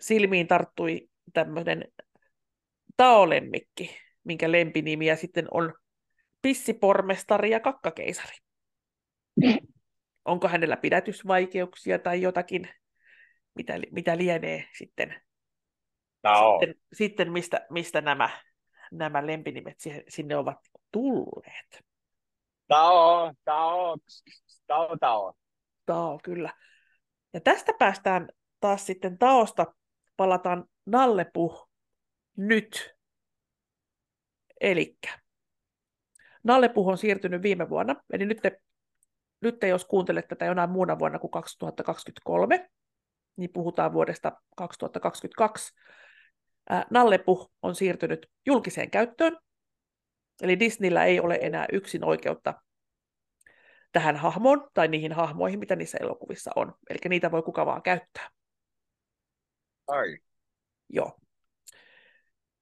silmiin 0.00 0.46
tarttui 0.46 1.08
tämmöinen 1.32 1.84
taolemmikki, 2.96 3.96
minkä 4.24 4.52
lempinimiä 4.52 5.16
sitten 5.16 5.46
on 5.50 5.74
pissipormestari 6.42 7.50
ja 7.50 7.60
kakkakeisari. 7.60 8.36
Onko 10.24 10.48
hänellä 10.48 10.76
pidätysvaikeuksia 10.76 11.98
tai 11.98 12.22
jotakin, 12.22 12.68
mitä, 13.54 13.74
mitä 13.90 14.18
lienee 14.18 14.68
sitten 14.78 15.22
sitten, 16.22 16.74
sitten 16.92 17.32
mistä, 17.32 17.66
mistä 17.70 18.00
nämä, 18.00 18.30
nämä 18.92 19.26
lempinimet 19.26 19.76
sinne 20.08 20.36
ovat 20.36 20.58
tulleet. 20.92 21.84
Tao, 22.68 23.32
tao, 23.44 23.96
tao, 24.66 24.96
tao. 24.96 25.34
Tao, 25.86 26.20
kyllä. 26.24 26.52
Ja 27.32 27.40
tästä 27.40 27.72
päästään 27.78 28.28
taas 28.60 28.86
sitten 28.86 29.18
Taosta, 29.18 29.74
palataan 30.16 30.64
Nallepuh 30.86 31.68
nyt. 32.36 32.94
Elikkä 34.60 35.18
Nallepuh 36.44 36.88
on 36.88 36.98
siirtynyt 36.98 37.42
viime 37.42 37.68
vuonna, 37.68 37.96
eli 38.12 38.26
nyt, 38.26 38.38
te, 38.42 38.60
nyt 39.40 39.58
te, 39.58 39.68
jos 39.68 39.84
kuuntelet 39.84 40.28
tätä 40.28 40.44
jonain 40.44 40.70
muuna 40.70 40.98
vuonna 40.98 41.18
kuin 41.18 41.30
2023, 41.30 42.70
niin 43.36 43.50
puhutaan 43.52 43.92
vuodesta 43.92 44.32
2022. 44.56 45.72
Ää, 46.68 46.86
Nallepuh 46.90 47.50
on 47.62 47.74
siirtynyt 47.74 48.26
julkiseen 48.46 48.90
käyttöön, 48.90 49.38
eli 50.42 50.60
Disneyllä 50.60 51.04
ei 51.04 51.20
ole 51.20 51.38
enää 51.42 51.66
yksin 51.72 52.04
oikeutta 52.04 52.54
tähän 53.92 54.16
hahmoon 54.16 54.70
tai 54.74 54.88
niihin 54.88 55.12
hahmoihin, 55.12 55.58
mitä 55.58 55.76
niissä 55.76 55.98
elokuvissa 56.00 56.50
on. 56.56 56.74
Eli 56.90 56.98
niitä 57.08 57.30
voi 57.30 57.42
kuka 57.42 57.66
vaan 57.66 57.82
käyttää. 57.82 58.30
Ai. 59.86 60.18
Joo. 60.88 61.18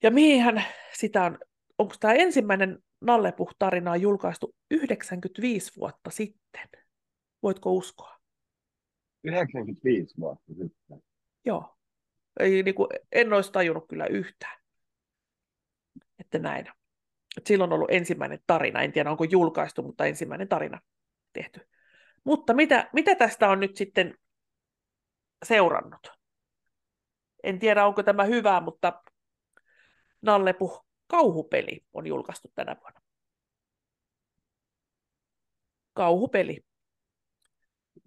Ja 0.02 0.10
mihinhän 0.10 0.64
sitä 0.98 1.24
on, 1.24 1.38
onko 1.78 1.94
tämä 2.00 2.14
ensimmäinen 2.14 2.78
Nallepuh-tarina 3.00 3.90
on 3.90 4.00
julkaistu 4.00 4.54
95 4.70 5.72
vuotta 5.76 6.10
sitten? 6.10 6.68
Voitko 7.42 7.72
uskoa? 7.72 8.20
95 9.24 10.14
vuotta 10.20 10.52
sitten. 10.52 11.02
Joo. 11.44 11.76
Ei, 12.40 12.62
niin 12.62 12.74
kuin, 12.74 12.88
en 13.12 13.32
olisi 13.32 13.52
tajunnut 13.52 13.88
kyllä 13.88 14.06
yhtään, 14.06 14.60
että 16.18 16.38
näin. 16.38 16.66
Silloin 17.46 17.72
on 17.72 17.76
ollut 17.76 17.90
ensimmäinen 17.90 18.38
tarina. 18.46 18.82
En 18.82 18.92
tiedä, 18.92 19.10
onko 19.10 19.24
julkaistu, 19.24 19.82
mutta 19.82 20.06
ensimmäinen 20.06 20.48
tarina 20.48 20.80
tehty. 21.32 21.68
Mutta 22.24 22.54
mitä, 22.54 22.90
mitä 22.92 23.14
tästä 23.14 23.48
on 23.48 23.60
nyt 23.60 23.76
sitten 23.76 24.18
seurannut? 25.44 26.12
En 27.42 27.58
tiedä, 27.58 27.86
onko 27.86 28.02
tämä 28.02 28.24
hyvä, 28.24 28.60
mutta 28.60 29.02
Nallepuh 30.22 30.86
kauhupeli 31.06 31.84
on 31.92 32.06
julkaistu 32.06 32.52
tänä 32.54 32.76
vuonna. 32.80 33.00
Kauhupeli. 35.92 36.64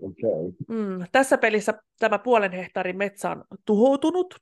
Okay. 0.01 0.67
Mm, 0.67 1.05
tässä 1.11 1.37
pelissä 1.37 1.73
tämä 1.99 2.19
puolen 2.19 2.51
hehtaarin 2.51 2.97
metsä 2.97 3.29
on 3.29 3.43
tuhoutunut. 3.65 4.35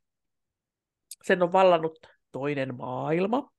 Sen 1.23 1.43
on 1.43 1.53
vallannut 1.53 1.99
toinen 2.31 2.75
maailma. 2.75 3.51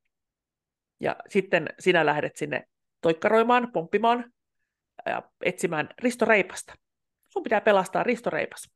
Ja 1.03 1.17
sitten 1.29 1.69
sinä 1.79 2.07
lähdet 2.07 2.37
sinne 2.37 2.65
toikkaroimaan, 3.01 3.73
pomppimaan 3.73 4.33
ja 5.07 5.23
etsimään 5.41 5.89
Risto 5.99 6.25
Reipasta. 6.25 6.75
sun 7.29 7.43
pitää 7.43 7.61
pelastaa 7.61 8.03
Risto 8.03 8.31
Reipas. 8.31 8.71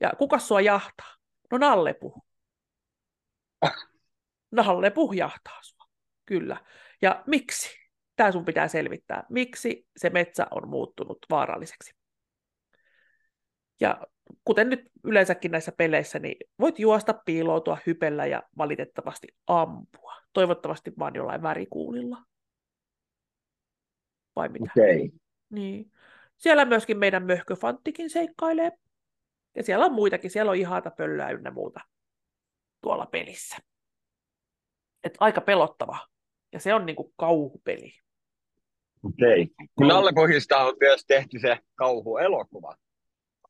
Ja 0.00 0.12
kuka 0.18 0.38
sua 0.38 0.60
jahtaa? 0.60 1.14
No 1.50 1.58
Nallepu. 1.58 2.14
Nallepu 4.50 5.12
jahtaa 5.12 5.58
sua, 5.62 5.84
kyllä. 6.24 6.56
Ja 7.02 7.22
miksi? 7.26 7.70
Tämä 8.16 8.32
sun 8.32 8.44
pitää 8.44 8.68
selvittää. 8.68 9.24
Miksi 9.30 9.86
se 9.96 10.10
metsä 10.10 10.46
on 10.50 10.68
muuttunut 10.68 11.18
vaaralliseksi? 11.30 11.94
Ja 13.80 14.06
kuten 14.44 14.68
nyt 14.68 14.90
yleensäkin 15.04 15.50
näissä 15.50 15.72
peleissä, 15.72 16.18
niin 16.18 16.36
voit 16.60 16.78
juosta, 16.78 17.14
piiloutua, 17.14 17.78
hypellä 17.86 18.26
ja 18.26 18.42
valitettavasti 18.58 19.28
ampua. 19.46 20.14
Toivottavasti 20.32 20.92
vaan 20.98 21.14
jollain 21.14 21.42
värikuulilla. 21.42 22.18
Vai 24.36 24.48
mitä? 24.48 24.72
Okay. 24.76 25.10
Niin. 25.50 25.92
Siellä 26.36 26.64
myöskin 26.64 26.98
meidän 26.98 27.26
möhköfanttikin 27.26 28.10
seikkailee. 28.10 28.72
Ja 29.56 29.62
siellä 29.62 29.84
on 29.84 29.92
muitakin, 29.92 30.30
siellä 30.30 30.50
on 30.50 30.56
ihata 30.56 30.90
pöllöä 30.90 31.30
ynnä 31.30 31.50
muuta 31.50 31.80
tuolla 32.80 33.06
pelissä. 33.06 33.56
Et 35.04 35.14
aika 35.20 35.40
pelottava. 35.40 35.98
Ja 36.52 36.60
se 36.60 36.74
on 36.74 36.86
niinku 36.86 37.12
kauhupeli. 37.16 37.92
Okei. 39.04 39.42
Okay. 39.42 39.66
Kun 39.74 39.88
Nallepohjista 39.88 40.58
on 40.58 40.74
myös 40.80 41.04
tehty 41.06 41.38
se 41.38 41.58
kauhuelokuva. 41.74 42.76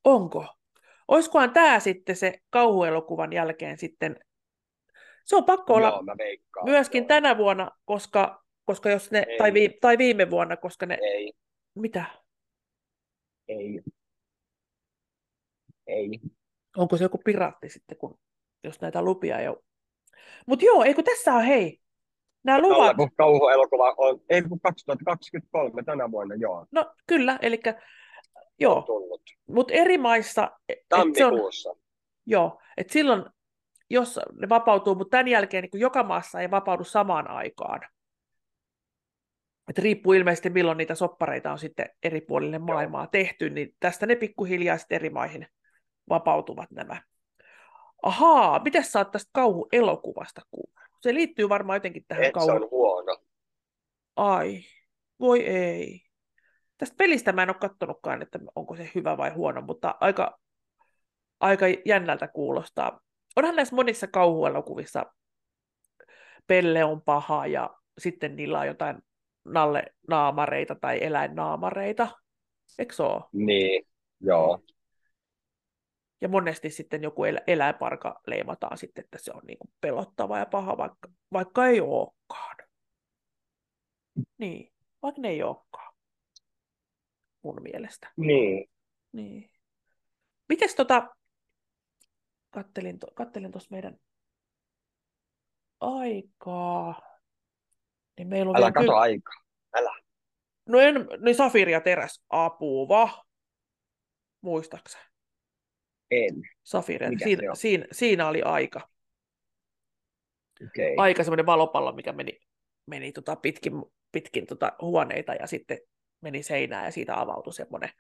Onko? 0.05 0.47
Olisikohan 1.09 1.53
tämä 1.53 1.81
sitten 1.81 2.17
se 2.17 2.39
kauhuelokuvan 2.51 3.33
jälkeen 3.33 3.79
sitten, 3.79 4.17
se 5.25 5.37
on 5.37 5.45
pakko 5.45 5.75
olla 5.75 5.89
Joo, 5.89 6.03
mä 6.03 6.15
veikkaan. 6.19 6.67
myöskin 6.71 7.03
Joo. 7.03 7.09
tänä 7.09 7.39
vuonna, 7.39 7.71
koska, 7.85 8.45
koska 8.65 8.91
jos 8.91 9.11
ne, 9.11 9.25
Ei. 9.29 9.39
tai, 9.39 9.55
vi, 9.55 9.79
tai 9.81 9.99
viime 9.99 10.31
vuonna, 10.31 10.57
koska 10.57 10.87
ne, 10.87 10.99
Ei, 11.03 11.33
mitä? 11.75 12.05
ei. 13.49 13.83
Ei. 15.87 16.21
Onko 16.77 16.97
se 16.97 17.05
joku 17.05 17.19
piraatti 17.25 17.69
sitten, 17.69 17.97
kun, 17.99 18.19
jos 18.65 18.81
näitä 18.81 19.03
lupia 19.03 19.39
ei 19.39 19.49
ole? 19.49 19.59
Mutta 20.47 20.65
joo, 20.65 20.85
eikö 20.85 21.03
tässä 21.03 21.35
on 21.35 21.43
hei, 21.43 21.81
nämä 22.45 22.61
luvat, 22.61 22.97
kauhuelokuva 23.17 23.95
on, 23.97 24.21
ei 24.29 24.43
kun 24.43 24.61
2023 24.61 25.83
tänä 25.83 26.11
vuonna, 26.11 26.35
joo, 26.35 26.67
no 26.71 26.95
kyllä, 27.07 27.39
eli 27.43 27.61
joo, 28.61 28.87
mutta 29.47 29.75
eri 29.75 29.99
maissa, 29.99 30.51
et 30.69 30.79
se 30.79 30.97
on, 30.97 31.13
Tammikuussa. 31.13 31.77
joo, 32.27 32.61
että 32.77 32.93
silloin, 32.93 33.25
jos 33.91 34.21
ne 34.41 34.49
vapautuu, 34.49 34.95
mutta 34.95 35.11
tämän 35.11 35.29
jälkeen 35.29 35.69
niin 35.73 35.81
joka 35.81 36.03
maassa 36.03 36.41
ei 36.41 36.51
vapaudu 36.51 36.85
samaan 36.85 37.31
aikaan. 37.31 37.81
Et 39.71 39.79
riippuu 39.79 40.13
ilmeisesti, 40.13 40.51
milloin 40.51 40.79
niitä 40.79 40.95
soppareita 40.95 41.53
on 41.53 41.59
sitten 41.59 41.91
eri 42.03 42.21
puolille 42.21 42.59
maailmaa 42.59 43.07
tehty, 43.07 43.51
niin 43.51 43.77
tästä 43.81 44.07
ne 44.07 44.17
pikkuhiljaa 44.17 44.79
sitten 44.79 44.97
eri 44.97 45.11
maihin 45.11 45.47
vapautuvat 46.09 46.71
nämä. 46.71 47.03
Ahaa, 48.03 48.63
miten 48.65 48.85
sä 48.85 48.99
oot 48.99 49.11
tästä 49.11 49.31
kauhuelokuvasta 49.33 50.41
kuullut? 50.51 50.73
Se 51.01 51.15
liittyy 51.15 51.49
varmaan 51.49 51.77
jotenkin 51.77 52.05
tähän 52.09 52.25
Et 52.25 52.29
se 52.29 52.33
kauhu... 52.33 52.51
on 52.51 52.71
huono. 52.71 53.17
Ai, 54.17 54.61
voi 55.21 55.41
ei. 55.47 56.01
Tästä 56.83 56.97
pelistä 56.97 57.33
mä 57.33 57.43
en 57.43 57.51
ole 57.51 57.57
katsonutkaan, 57.61 58.23
että 58.23 58.39
onko 58.55 58.77
se 58.77 58.91
hyvä 58.95 59.17
vai 59.17 59.31
huono, 59.31 59.61
mutta 59.61 59.95
aika, 60.01 60.39
aika 61.41 61.67
jännältä 61.87 62.29
kuulostaa. 62.29 63.01
Onhan 63.37 63.57
näissä 63.57 63.77
monissa 63.77 64.07
kauhuelokuvissa 64.07 65.07
Pelle 66.47 66.85
on 66.85 67.03
paha 67.03 67.47
ja 67.47 67.71
sitten 67.99 68.37
niillä 68.37 68.61
on 68.61 68.67
jotain 68.67 68.99
nalle 69.45 69.85
naamareita 70.09 70.75
tai 70.75 71.05
eläinnaamareita. 71.05 72.09
Eikö 72.79 72.95
se 72.95 73.03
ole? 73.03 73.23
Niin, 73.33 73.87
joo. 74.21 74.63
Ja 76.21 76.29
monesti 76.29 76.71
sitten 76.71 77.03
joku 77.03 77.25
el- 77.25 77.41
eläinparka 77.47 78.21
leimataan 78.27 78.79
sitten, 78.79 79.05
että 79.05 79.19
se 79.21 79.33
on 79.35 79.43
niin 79.47 79.59
kuin 79.59 79.73
pelottava 79.81 80.39
ja 80.39 80.47
paha, 80.47 80.77
vaikka, 80.77 81.09
vaikka 81.33 81.67
ei 81.67 81.81
olekaan. 81.81 82.57
Niin, 84.39 84.73
vaikka 85.03 85.21
ne 85.21 85.29
ei 85.29 85.43
olekaan. 85.43 85.82
Mun 87.43 87.63
mielestä. 87.63 88.11
Niin. 88.17 88.71
Niin. 89.13 89.51
Mites 90.49 90.75
tota, 90.75 91.09
kattelin, 92.51 92.99
to, 92.99 93.07
kattelin 93.15 93.53
tuossa 93.53 93.69
meidän 93.71 93.97
aikaa, 95.81 97.03
niin 98.19 98.29
meillä 98.29 98.51
on 98.51 98.57
Älä 98.57 98.73
kato 98.73 98.93
ky- 98.93 98.99
aikaa. 98.99 99.43
No 100.67 100.81
en, 100.81 100.95
niin 101.25 101.35
Safiri 101.35 101.73
ja 101.73 101.81
Teräs, 101.81 102.25
apuva. 102.31 103.25
Muistaaksä? 104.41 104.99
En. 106.11 106.35
Safiri, 106.63 107.09
Mikä 107.09 107.25
siinä, 107.25 107.55
siinä, 107.55 107.87
siinä 107.93 108.29
oli 108.29 108.43
aika. 108.43 108.89
Okei. 110.67 110.95
Aika 110.97 111.25
semmoinen 111.25 111.47
valopallo, 111.47 111.93
mikä 111.93 112.13
meni, 112.13 112.41
meni 112.87 113.13
tota 113.13 113.37
pitkin, 113.37 113.73
pitkin 114.13 114.47
tota 114.47 114.73
huoneita 114.81 115.35
ja 115.35 115.47
sitten 115.47 115.79
meni 116.23 116.43
seinään 116.43 116.85
ja 116.85 116.91
siitä 116.91 117.21
avautui 117.21 117.53
semmoinen, 117.53 117.91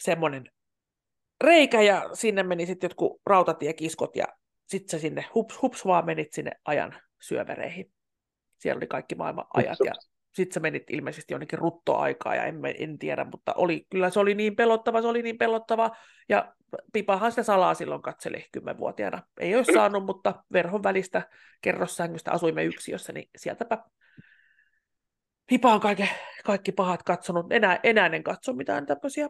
semmoinen 0.00 0.50
reikä 1.40 1.80
ja 1.80 2.10
sinne 2.12 2.42
meni 2.42 2.66
sitten 2.66 2.88
jotkut 2.88 3.20
rautatiekiskot 3.26 4.16
ja 4.16 4.24
sitten 4.66 4.90
sä 4.90 4.98
sinne 4.98 5.24
hups, 5.34 5.62
hups 5.62 5.86
vaan 5.86 6.06
menit 6.06 6.32
sinne 6.32 6.52
ajan 6.64 7.00
syövereihin. 7.20 7.92
Siellä 8.58 8.78
oli 8.78 8.86
kaikki 8.86 9.14
maailman 9.14 9.46
ajat 9.54 9.78
ja 9.84 9.92
sitten 10.34 10.54
sä 10.54 10.60
menit 10.60 10.90
ilmeisesti 10.90 11.34
jonnekin 11.34 11.58
ruttoaikaa 11.58 12.34
ja 12.34 12.44
en, 12.44 12.56
en 12.78 12.98
tiedä, 12.98 13.24
mutta 13.24 13.54
oli, 13.54 13.86
kyllä 13.90 14.10
se 14.10 14.20
oli 14.20 14.34
niin 14.34 14.56
pelottava, 14.56 15.02
se 15.02 15.08
oli 15.08 15.22
niin 15.22 15.38
pelottava 15.38 15.90
ja 16.28 16.54
Pipahan 16.92 17.32
sitä 17.32 17.42
salaa 17.42 17.74
silloin 17.74 18.02
katseli 18.02 18.46
kymmenvuotiaana. 18.52 19.22
Ei 19.40 19.56
olisi 19.56 19.72
saanut, 19.72 20.06
mutta 20.06 20.44
verhon 20.52 20.82
välistä 20.82 21.22
kerrossängystä 21.60 22.32
asuimme 22.32 22.64
yksiössä, 22.64 23.12
niin 23.12 23.30
sieltäpä 23.36 23.78
Pipa 25.46 25.74
on 25.74 25.80
kaikki, 26.44 26.72
pahat 26.72 27.02
katsonut. 27.02 27.52
Enää, 27.52 27.80
enää 27.82 28.06
en 28.06 28.22
katso 28.22 28.52
mitään 28.52 28.86
tämmöisiä, 28.86 29.28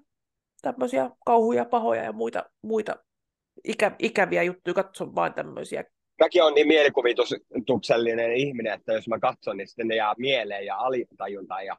tämmöisiä 0.62 1.10
kauhuja, 1.26 1.64
pahoja 1.64 2.02
ja 2.02 2.12
muita, 2.12 2.50
muita 2.62 2.96
ikä, 3.64 3.92
ikäviä 3.98 4.42
juttuja, 4.42 4.74
katson 4.74 5.14
vain 5.14 5.34
tämmöisiä. 5.34 5.84
Mäkin 6.20 6.44
on 6.44 6.54
niin 6.54 6.66
mielikuvituksellinen 6.66 8.32
ihminen, 8.32 8.72
että 8.72 8.92
jos 8.92 9.08
mä 9.08 9.18
katson, 9.18 9.56
niin 9.56 9.68
sitten 9.68 9.88
ne 9.88 9.96
jää 9.96 10.14
mieleen 10.18 10.66
ja 10.66 10.76
alitajuntaan. 10.76 11.66
Ja... 11.66 11.76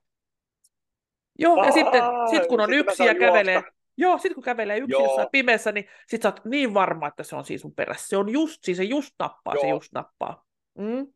Joo, 1.39 1.65
ja 1.65 1.71
sitten 1.71 2.01
sit 2.29 2.47
kun 2.47 2.59
on 2.59 2.69
sitten 2.69 2.79
yksi 2.79 3.05
ja 3.05 3.15
kävelee, 3.15 3.53
juosta. 3.53 3.71
joo, 3.97 4.17
sitten 4.17 4.35
kun 4.35 4.43
kävelee 4.43 4.77
yksin 4.77 4.91
Joo. 4.91 5.03
jossain 5.03 5.27
pimeässä, 5.31 5.71
niin 5.71 5.85
sit 6.07 6.21
sä 6.21 6.27
oot 6.27 6.45
niin 6.45 6.73
varma, 6.73 7.07
että 7.07 7.23
se 7.23 7.35
on 7.35 7.45
siis 7.45 7.61
sun 7.61 7.75
perässä. 7.75 8.07
Se 8.07 8.17
on 8.17 8.29
just, 8.29 8.63
siis 8.63 8.77
se 8.77 8.83
just 8.83 9.11
nappaa, 9.19 9.55
se 9.55 9.67
Joo. 9.67 9.77
just 9.77 9.93
nappaa. 9.93 10.45
Mm? 10.77 11.07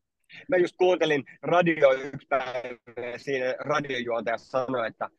Mä 0.49 0.57
just 0.57 0.75
kuuntelin 0.77 1.23
radio 1.41 1.93
yksi 1.93 2.27
päivä, 2.27 3.17
siinä 3.17 3.55
radiojuontaja 3.59 4.37
sanoi, 4.37 4.87
että, 4.87 5.09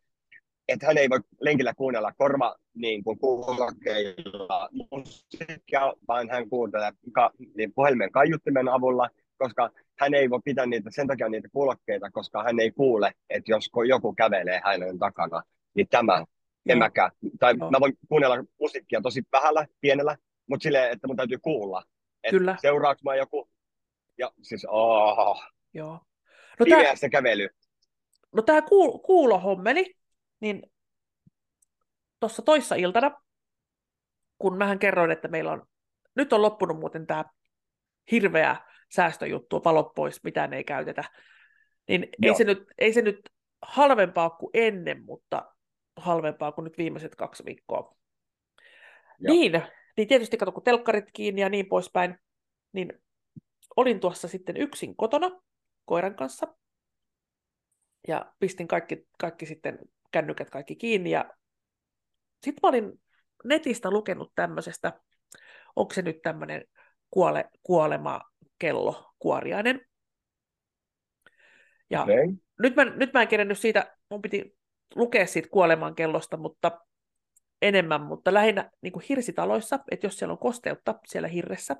että 0.68 0.87
hän 0.87 0.99
ei 0.99 1.11
voi 1.11 1.21
lenkillä 1.40 1.75
kuunnella 1.75 2.12
korva 2.12 2.57
niin 2.75 3.05
kuin 3.05 3.18
kuulokkeilla 3.18 4.68
musiikkia, 4.90 5.92
vaan 6.09 6.31
hän 6.31 6.49
kuuntelee 6.49 6.92
ka, 7.12 7.31
niin 7.57 7.73
puhelimen 7.75 8.12
kaiuttimen 8.12 8.68
avulla, 8.68 9.11
koska 9.38 9.71
hän 9.99 10.14
ei 10.14 10.31
voi 10.31 10.40
pitää 10.44 10.66
niitä 10.66 10.90
sen 10.92 11.07
takia 11.07 11.29
niitä 11.29 11.49
kuulokkeita, 11.53 12.11
koska 12.11 12.42
hän 12.42 12.61
ei 12.61 12.71
kuule, 12.71 13.12
että 13.31 13.53
jos 13.53 13.71
joku 13.88 14.14
kävelee 14.14 14.61
hänen 14.64 14.99
takana, 14.99 15.42
niin 15.75 15.88
tämä, 15.88 16.18
en 16.18 16.27
Joo. 16.66 16.79
mäkään. 16.79 17.11
Tai 17.38 17.55
Joo. 17.59 17.71
mä 17.71 17.81
voin 17.81 17.92
kuunnella 18.09 18.44
musiikkia 18.61 19.01
tosi 19.01 19.23
vähällä, 19.33 19.66
pienellä, 19.81 20.16
mutta 20.49 20.62
silleen, 20.62 20.92
että 20.92 21.07
mun 21.07 21.16
täytyy 21.16 21.38
kuulla. 21.38 21.83
Et 22.25 22.31
Kyllä. 22.31 22.57
Seuraaks 22.61 23.03
mä 23.03 23.16
joku, 23.16 23.49
ja 24.18 24.33
siis 24.42 24.66
oh, 24.68 25.42
Joo. 25.74 26.00
No 26.61 26.66
tämä 26.66 26.81
pimeässä 26.81 27.09
kävely. 27.09 27.48
no 28.33 28.42
tää 28.42 28.62
kuul, 28.62 28.98
kuulohommeli, 28.98 29.94
niin 30.40 30.62
tuossa 32.20 32.42
toissa 32.42 32.74
iltana, 32.74 33.11
kun 34.38 34.59
mähän 34.59 34.78
kerroin, 34.78 35.11
että 35.11 35.28
meillä 35.28 35.52
on, 35.52 35.66
nyt 36.14 36.33
on 36.33 36.42
loppunut 36.42 36.78
muuten 36.78 37.07
tämä 37.07 37.24
hirveä 38.11 38.57
säästöjuttu, 38.94 39.64
valot 39.64 39.94
pois, 39.94 40.24
mitään 40.24 40.52
ei 40.52 40.64
käytetä, 40.64 41.04
niin 41.88 42.09
ei 42.22 42.35
se, 42.35 42.44
nyt, 42.44 42.64
ei 42.78 42.92
se 42.92 43.02
nyt 43.02 43.20
halvempaa 43.62 44.31
kuin 44.31 44.50
ennen, 44.54 45.04
mutta 45.04 45.54
halvempaa 45.96 46.52
kuin 46.52 46.64
nyt 46.64 46.78
viimeiset 46.78 47.14
kaksi 47.14 47.44
viikkoa. 47.44 47.96
Joo. 49.20 49.35
Niin, 49.35 49.62
niin 49.96 50.09
tietysti 50.09 50.37
kato, 50.37 50.52
kun 50.52 50.62
telkkarit 50.62 51.04
kiinni 51.12 51.40
ja 51.40 51.48
niin 51.48 51.68
poispäin, 51.68 52.18
niin 52.72 52.92
olin 53.79 54.01
tuossa 54.01 54.29
sitten 54.29 54.57
yksin 54.57 54.97
kotona 54.97 55.31
koiran 55.85 56.17
kanssa 56.17 56.55
ja 58.09 58.33
pistin 58.38 58.69
kaikki, 58.69 59.07
kaikki 59.19 59.47
sitten 59.47 59.79
kännykät 60.12 60.51
kaikki 60.51 60.77
kiinni 60.77 61.11
ja 61.11 61.31
sitten 62.45 62.61
mä 62.62 62.69
olin 62.69 63.01
netistä 63.45 63.91
lukenut 63.91 64.33
tämmöisestä, 64.35 65.01
onko 65.77 65.95
se 65.95 66.03
nyt 66.03 66.23
tämmöinen 66.23 66.64
kuole, 67.11 67.51
kuolema 67.62 68.21
kello 68.59 69.14
kuoriainen. 69.19 69.81
Ja 71.91 72.03
Okay. 72.03 72.35
nyt, 72.59 72.77
mä, 72.77 72.85
nyt 72.85 73.12
mä 73.12 73.23
en 73.23 73.29
kerennyt 73.29 73.59
siitä, 73.59 73.97
mun 74.11 74.23
piti 74.23 74.57
lukea 74.95 75.27
siitä 75.27 75.49
kuoleman 75.49 75.95
kellosta, 75.95 76.37
mutta 76.37 76.81
enemmän, 77.62 78.03
mutta 78.03 78.35
lähinnä 78.35 78.71
niin 78.83 78.93
kuin 78.93 79.05
hirsitaloissa, 79.09 79.79
että 79.91 80.07
jos 80.07 80.19
siellä 80.19 80.33
on 80.33 80.38
kosteutta 80.38 80.95
siellä 81.07 81.29
hirressä, 81.29 81.77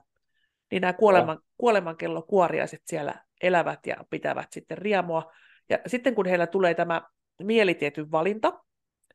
niin 0.71 0.81
nämä 0.81 0.93
kuoleman, 0.93 1.39
kuolemankellokuoriaiset 1.57 2.83
siellä 2.85 3.15
elävät 3.43 3.87
ja 3.87 3.97
pitävät 4.11 4.53
sitten 4.53 4.79
riemua. 4.79 5.33
Ja 5.69 5.79
sitten 5.87 6.15
kun 6.15 6.27
heillä 6.27 6.47
tulee 6.47 6.75
tämä 6.75 7.03
mielitietyn 7.43 8.11
valinta, 8.11 8.65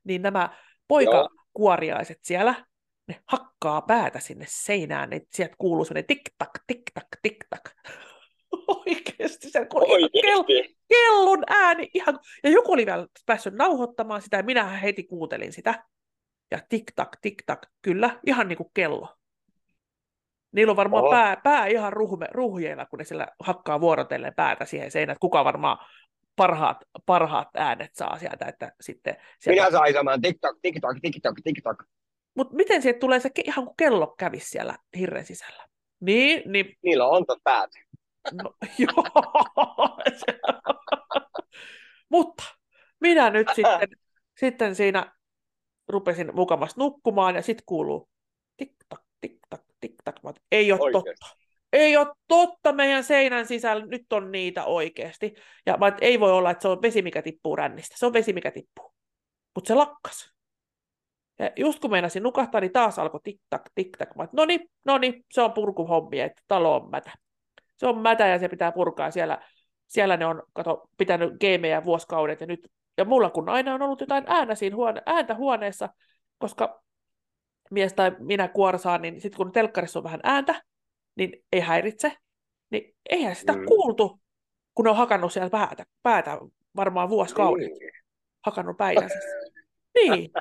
niin 0.04 0.22
nämä 0.22 0.50
poikakuoriaiset 0.88 2.20
siellä, 2.22 2.66
ne 3.08 3.16
hakkaa 3.26 3.82
päätä 3.82 4.20
sinne 4.20 4.46
seinään, 4.50 5.10
niin 5.10 5.22
sieltä 5.32 5.56
kuuluu 5.58 5.86
sellainen 5.86 6.08
tik-tak, 6.08 6.60
tik-tak, 6.68 7.08
tik-tak. 7.22 7.72
Oikeasti, 8.68 9.50
se 9.50 9.66
kuuli 9.66 10.10
kell, 10.22 10.44
kellon 10.88 11.44
ääni. 11.48 11.90
Ihan, 11.94 12.20
ja 12.44 12.50
joku 12.50 12.72
oli 12.72 12.86
vielä 12.86 13.08
päässyt 13.26 13.54
nauhoittamaan 13.54 14.22
sitä, 14.22 14.38
ja 14.38 14.44
minä 14.44 14.68
heti 14.68 15.04
kuuntelin 15.04 15.54
sitä. 15.54 15.84
Ja 16.52 16.60
tik-tak, 16.70 17.18
tik-tak, 17.22 17.68
kyllä, 17.82 18.20
ihan 18.26 18.48
niin 18.48 18.58
kuin 18.58 18.70
kello. 18.74 19.18
Niillä 20.54 20.72
on 20.72 20.78
varmaan 20.78 21.10
pää, 21.10 21.38
pää 21.44 21.68
ihan 21.68 21.94
ruhme, 21.94 22.28
ruhjeilla, 22.32 22.86
kun 22.86 23.00
ne 23.00 23.06
siellä 23.06 23.28
hakkaa 23.40 23.82
vuorotellen 23.82 24.34
päätä 24.36 24.66
siihen 24.66 24.92
seinään. 24.92 25.18
Kuka 25.20 25.46
varmaan 25.46 25.78
parhaat, 26.36 26.78
parhaat 27.06 27.48
äänet 27.54 27.96
saa 27.96 28.18
sieltä. 28.18 28.46
Että 28.46 28.72
sitten 28.82 29.16
sieltä... 29.40 29.62
Minä 29.62 29.80
sain 29.80 29.94
saman 29.94 30.22
TikTok, 30.22 30.58
TikTok, 30.62 30.98
TikTok, 31.02 31.36
TikTok. 31.44 31.84
Mutta 32.36 32.56
miten 32.56 32.82
sieltä 32.82 33.00
tulee 33.00 33.20
se 33.20 33.30
ihan 33.46 33.66
kuin 33.66 33.76
kello 33.78 34.16
kävisi 34.18 34.50
siellä 34.50 34.78
hirren 34.98 35.26
sisällä? 35.26 35.68
Niin, 36.00 36.52
niin... 36.52 36.78
Niillä 36.84 37.08
on 37.08 37.18
ontot 37.18 37.40
päät. 37.44 37.70
No, 38.32 38.54
joo. 38.80 39.04
Mutta 42.10 42.44
minä 43.00 43.30
nyt 43.30 43.48
sitten, 43.56 43.90
sitten 44.42 44.76
siinä 44.76 45.14
rupesin 45.88 46.36
mukavasti 46.36 46.80
nukkumaan 46.80 47.36
ja 47.36 47.42
sitten 47.42 47.64
kuuluu 47.66 48.10
tik-tak, 48.58 49.03
tik-tak. 50.34 50.44
Ei 50.52 50.72
ole 50.72 50.80
Oikeasti. 50.82 51.10
totta. 51.10 51.44
Ei 51.74 51.98
ole 51.98 52.08
totta 52.28 52.74
meidän 52.74 53.04
seinän 53.04 53.48
sisällä, 53.48 53.86
nyt 53.86 54.14
on 54.14 54.32
niitä 54.32 54.66
oikeasti. 54.66 55.34
Ja 55.66 55.78
mä, 55.78 55.92
ei 56.02 56.20
voi 56.20 56.32
olla, 56.32 56.52
että 56.52 56.62
se 56.62 56.68
on 56.68 56.82
vesi, 56.82 57.02
mikä 57.02 57.22
tippuu 57.22 57.56
rännistä. 57.56 57.96
Se 57.98 58.06
on 58.06 58.14
vesi, 58.14 58.34
mikä 58.34 58.52
tippuu. 58.52 58.94
Mutta 59.56 59.68
se 59.68 59.76
lakkas. 59.76 60.34
Ja 61.40 61.52
just 61.56 61.80
kun 61.80 61.92
meinasin 61.92 62.24
nukahtaa, 62.24 62.62
niin 62.62 62.72
taas 62.72 63.00
alkoi 63.00 63.20
tik-tak, 63.24 63.62
tik-tak. 63.76 64.16
Mä 64.16 64.28
no 64.34 64.46
niin, 64.46 64.60
no 64.86 64.98
niin, 64.98 65.26
se 65.32 65.42
on 65.42 65.54
purkuhommi, 65.54 66.20
että 66.20 66.42
talo 66.48 66.76
on 66.76 66.90
mätä. 66.90 67.12
Se 67.78 67.88
on 67.88 67.98
mätä 67.98 68.28
ja 68.28 68.40
se 68.40 68.50
pitää 68.50 68.72
purkaa. 68.72 69.12
Siellä, 69.12 69.48
siellä 69.88 70.18
ne 70.18 70.26
on 70.26 70.44
kato, 70.54 70.90
pitänyt 70.98 71.34
gameja 71.42 71.86
vuosikaudet 71.86 72.42
ja 72.42 72.48
nyt 72.48 72.68
ja 72.98 73.06
mulla 73.06 73.30
kun 73.30 73.50
aina 73.50 73.74
on 73.74 73.82
ollut 73.82 74.02
jotain 74.02 74.24
ääntä 74.28 74.56
siinä 74.56 74.76
huone, 74.76 75.02
ääntä 75.06 75.36
huoneessa, 75.36 75.90
koska 76.38 76.83
mies 77.72 77.94
tai 77.94 78.12
minä 78.20 78.48
kuorsaan, 78.48 79.02
niin 79.02 79.22
sitten 79.22 79.38
kun 79.38 79.52
telkkarissa 79.52 80.00
on 80.00 80.04
vähän 80.04 80.20
ääntä, 80.24 80.62
niin 81.16 81.44
ei 81.52 81.60
häiritse, 81.60 82.18
niin 82.70 82.96
eihän 83.10 83.36
sitä 83.36 83.54
mm. 83.54 83.66
kuultu, 83.66 84.20
kun 84.76 84.86
ne 84.86 84.92
on 84.92 84.98
hakannut 84.98 85.34
sieltä 85.34 85.50
päätä, 85.50 85.86
päätä 86.04 86.38
varmaan 86.76 87.10
vuosikaudet. 87.10 87.72
Mm. 87.72 88.02
Hakannut 88.46 88.78
päitänsä. 88.78 89.16
niin, 89.96 90.32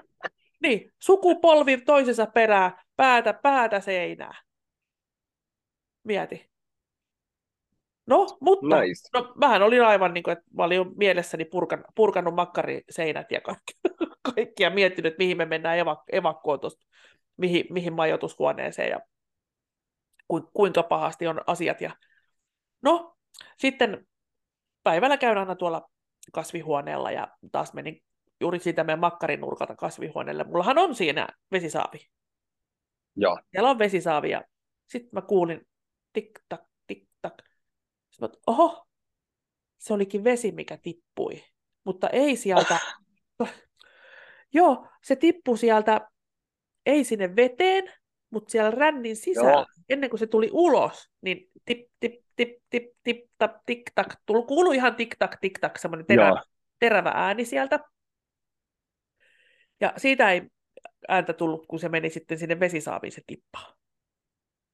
niin, 0.63 0.93
sukupolvi 0.99 1.77
toisensa 1.77 2.27
perää, 2.27 2.83
päätä, 2.97 3.33
päätä 3.33 3.81
seinää. 3.81 4.43
Mieti. 6.05 6.53
No, 8.07 8.27
mutta 8.41 8.81
nice. 8.81 9.09
no, 9.15 9.33
mähän 9.35 9.63
olin 9.63 9.85
aivan 9.85 10.15
niin 10.15 10.25
kuin, 10.25 10.33
että 10.33 10.45
mä 10.57 10.65
olin 10.65 10.77
jo 10.77 10.85
mielessäni 10.97 11.45
purkan, 11.45 11.85
purkanut 11.95 12.35
makkariseinät 12.35 13.31
ja 13.31 13.41
kaikki, 13.41 13.73
kaikki 14.23 14.63
ja 14.63 14.71
miettinyt, 14.71 15.13
että 15.13 15.23
mihin 15.23 15.37
me 15.37 15.45
mennään 15.45 15.79
evak- 15.79 16.05
evakkoon 16.13 16.61
tuosta, 16.61 16.87
mihin, 17.37 17.67
mihin 17.71 17.93
majoitushuoneeseen 17.93 18.91
ja 18.91 19.01
ku, 20.29 20.51
kuinka 20.53 20.83
pahasti 20.83 21.27
on 21.27 21.41
asiat. 21.47 21.81
Ja... 21.81 21.97
No, 22.83 23.17
sitten 23.59 24.07
päivällä 24.83 25.17
käyn 25.17 25.39
aina 25.39 25.55
tuolla 25.55 25.91
kasvihuoneella 26.33 27.11
ja 27.11 27.29
taas 27.53 27.73
menin 27.73 28.03
juuri 28.41 28.59
siitä 28.59 28.85
meidän 28.85 29.01
makkarinurkalta 29.01 29.77
kasvihuoneelle. 29.77 30.45
Mullahan 30.45 30.79
on 30.79 30.95
siinä 30.95 31.29
vesisaavi. 31.53 31.99
Joo. 33.17 33.39
Siellä 33.51 33.71
on 33.71 33.79
vesisaavi 33.79 34.31
ja 34.31 34.43
sitten 34.87 35.11
mä 35.13 35.23
kuulin 35.23 35.69
tik-tak, 36.13 36.63
tik-tak 36.87 37.43
sitten 38.13 38.29
mä, 38.29 38.43
oho, 38.47 38.87
se 39.79 39.95
olikin 39.95 40.25
vesi, 40.25 40.53
mikä 40.53 40.77
tippui. 40.77 41.45
Mutta 41.85 42.09
ei 42.09 42.37
sieltä, 42.37 42.79
joo, 44.53 44.87
se 45.03 45.17
tippui 45.17 45.59
sieltä, 45.59 46.09
ei 46.87 47.05
sinne 47.05 47.37
veteen, 47.37 47.93
mutta 48.31 48.51
siellä 48.51 48.71
rännin 48.71 49.17
sisällä, 49.17 49.51
joo. 49.51 49.67
ennen 49.89 50.11
kuin 50.11 50.21
se 50.21 50.27
tuli 50.27 50.49
ulos, 50.53 51.11
niin 51.21 51.51
tip, 51.65 51.89
tip, 52.01 52.15
tip, 52.37 52.59
tip, 52.71 52.85
tip, 53.03 53.25
tap, 53.39 53.57
tik, 53.67 53.83
tak, 53.95 54.17
tuli, 54.27 54.43
kuului 54.47 54.77
ihan 54.77 54.97
tik, 54.97 55.17
tak, 55.19 55.37
tik, 55.41 55.59
tak, 55.59 55.79
semmoinen 55.79 56.07
terävä, 56.07 56.43
terävä 56.79 57.13
ääni 57.15 57.45
sieltä. 57.45 57.81
Ja 59.81 59.93
siitä 59.97 60.31
ei 60.31 60.43
ääntä 61.09 61.33
tullut, 61.33 61.67
kun 61.67 61.79
se 61.79 61.89
meni 61.89 62.11
sitten 62.11 62.39
sinne 62.39 62.61
vesisaaviin 62.61 63.13
se 63.13 63.23
tippa. 63.27 63.75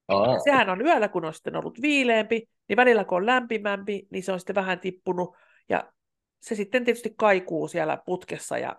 Aa. 0.08 0.38
Sehän 0.38 0.70
on 0.70 0.80
yöllä, 0.80 1.08
kun 1.08 1.24
on 1.24 1.34
sitten 1.34 1.56
ollut 1.56 1.82
viileämpi, 1.82 2.42
niin 2.68 2.76
välillä 2.76 3.04
kun 3.04 3.18
on 3.18 3.26
lämpimämpi, 3.26 4.06
niin 4.10 4.22
se 4.22 4.32
on 4.32 4.40
sitten 4.40 4.54
vähän 4.54 4.80
tippunut. 4.80 5.36
Ja 5.68 5.92
se 6.40 6.54
sitten 6.54 6.84
tietysti 6.84 7.14
kaikuu 7.16 7.68
siellä 7.68 7.98
putkessa. 8.06 8.58
Ja... 8.58 8.76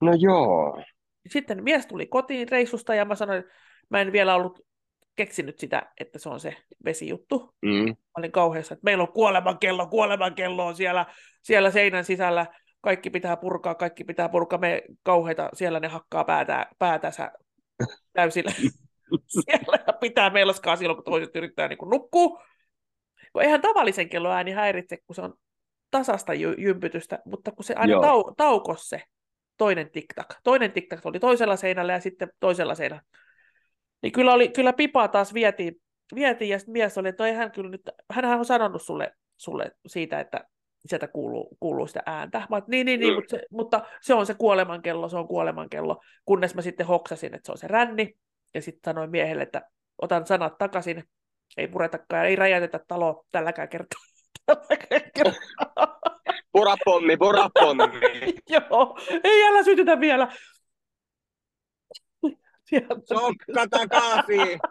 No 0.00 0.12
joo. 0.18 0.82
Sitten 1.28 1.64
mies 1.64 1.86
tuli 1.86 2.06
kotiin 2.06 2.48
reissusta 2.48 2.94
ja 2.94 3.04
mä 3.04 3.14
sanoin, 3.14 3.38
että 3.38 3.52
mä 3.90 4.00
en 4.00 4.12
vielä 4.12 4.34
ollut 4.34 4.60
keksinyt 5.16 5.58
sitä, 5.58 5.92
että 6.00 6.18
se 6.18 6.28
on 6.28 6.40
se 6.40 6.56
vesijuttu. 6.84 7.54
Mm. 7.62 7.88
Mä 7.88 7.94
olin 8.18 8.32
kauheassa, 8.32 8.74
että 8.74 8.84
meillä 8.84 9.02
on 9.02 9.12
kuolemankello, 9.12 9.86
kuolemankello 9.86 10.66
on 10.66 10.74
siellä, 10.74 11.06
siellä 11.42 11.70
seinän 11.70 12.04
sisällä, 12.04 12.46
kaikki 12.80 13.10
pitää 13.10 13.36
purkaa, 13.36 13.74
kaikki 13.74 14.04
pitää 14.04 14.28
purkaa, 14.28 14.58
me 14.58 14.82
kauheita, 15.02 15.48
siellä 15.54 15.80
ne 15.80 15.88
hakkaa 15.88 16.24
päätä, 16.24 16.66
päätänsä 16.78 17.32
täysillä. 18.12 18.52
siellä 19.44 19.78
pitää 20.00 20.30
melskaa 20.30 20.76
silloin, 20.76 20.96
kun 20.96 21.04
toiset 21.04 21.36
yrittää 21.36 21.68
niin 21.68 21.78
nukkua. 21.90 22.42
Kun 23.32 23.42
eihän 23.42 23.60
tavallisen 23.60 24.08
ääni 24.34 24.52
häiritse, 24.52 24.98
kun 25.06 25.14
se 25.14 25.22
on 25.22 25.34
tasasta 25.90 26.32
jy- 26.32 26.58
jympytystä, 26.58 27.18
mutta 27.24 27.50
kun 27.50 27.64
se 27.64 27.74
aina 27.74 27.96
tau- 27.96 28.34
taukos 28.36 28.88
se 28.88 29.02
toinen 29.56 29.90
tiktak. 29.90 30.34
Toinen 30.44 30.72
tiktak 30.72 31.06
oli 31.06 31.20
toisella 31.20 31.56
seinällä 31.56 31.92
ja 31.92 32.00
sitten 32.00 32.28
toisella 32.40 32.74
seinällä. 32.74 33.02
Niin 34.02 34.12
kyllä, 34.12 34.32
oli, 34.32 34.48
kyllä 34.48 34.72
pipaa 34.72 35.08
taas 35.08 35.34
vietiin, 35.34 35.82
vietiin 36.14 36.50
ja 36.50 36.58
sitten 36.58 36.72
mies 36.72 36.98
oli, 36.98 37.08
että 37.08 37.32
hän 37.32 37.52
kyllä 37.52 37.70
nyt, 37.70 37.82
hänhän 38.10 38.38
on 38.38 38.44
sanonut 38.44 38.82
sulle, 38.82 39.12
sulle 39.36 39.72
siitä, 39.86 40.20
että 40.20 40.44
sieltä 40.86 41.08
kuuluu, 41.08 41.56
kuuluu 41.60 41.86
sitä 41.86 42.02
ääntä. 42.06 42.46
Mä, 42.50 42.62
niin, 42.68 42.86
niin, 42.86 43.00
niin, 43.00 43.12
mm. 43.12 43.16
mutta, 43.16 43.36
se, 43.36 43.42
mutta 43.50 43.86
se 44.02 44.14
on 44.14 44.26
se 44.26 44.34
kuolemankello, 44.34 45.08
se 45.08 45.16
on 45.16 45.28
kuolemankello, 45.28 46.00
kunnes 46.24 46.54
mä 46.54 46.62
sitten 46.62 46.86
hoksasin, 46.86 47.34
että 47.34 47.46
se 47.46 47.52
on 47.52 47.58
se 47.58 47.68
ränni, 47.68 48.14
ja 48.54 48.62
sitten 48.62 48.92
sanoin 48.92 49.10
miehelle, 49.10 49.42
että 49.42 49.62
otan 50.02 50.26
sanat 50.26 50.58
takaisin, 50.58 51.04
ei 51.56 51.68
puretakaan, 51.68 52.26
ei 52.26 52.36
räjäytetä 52.36 52.80
taloa 52.88 53.24
tälläkään 53.32 53.68
kertaa. 53.68 54.00
Tälläkään 54.46 55.10
kertaa. 55.14 56.00
Purapommi, 56.56 57.16
purapommi. 57.16 57.84
Joo, 58.54 58.98
ei 59.24 59.44
älä 59.44 59.62
sytytä 59.62 60.00
vielä. 60.00 60.28
Sokka 63.04 63.66
takaisin. 63.70 64.58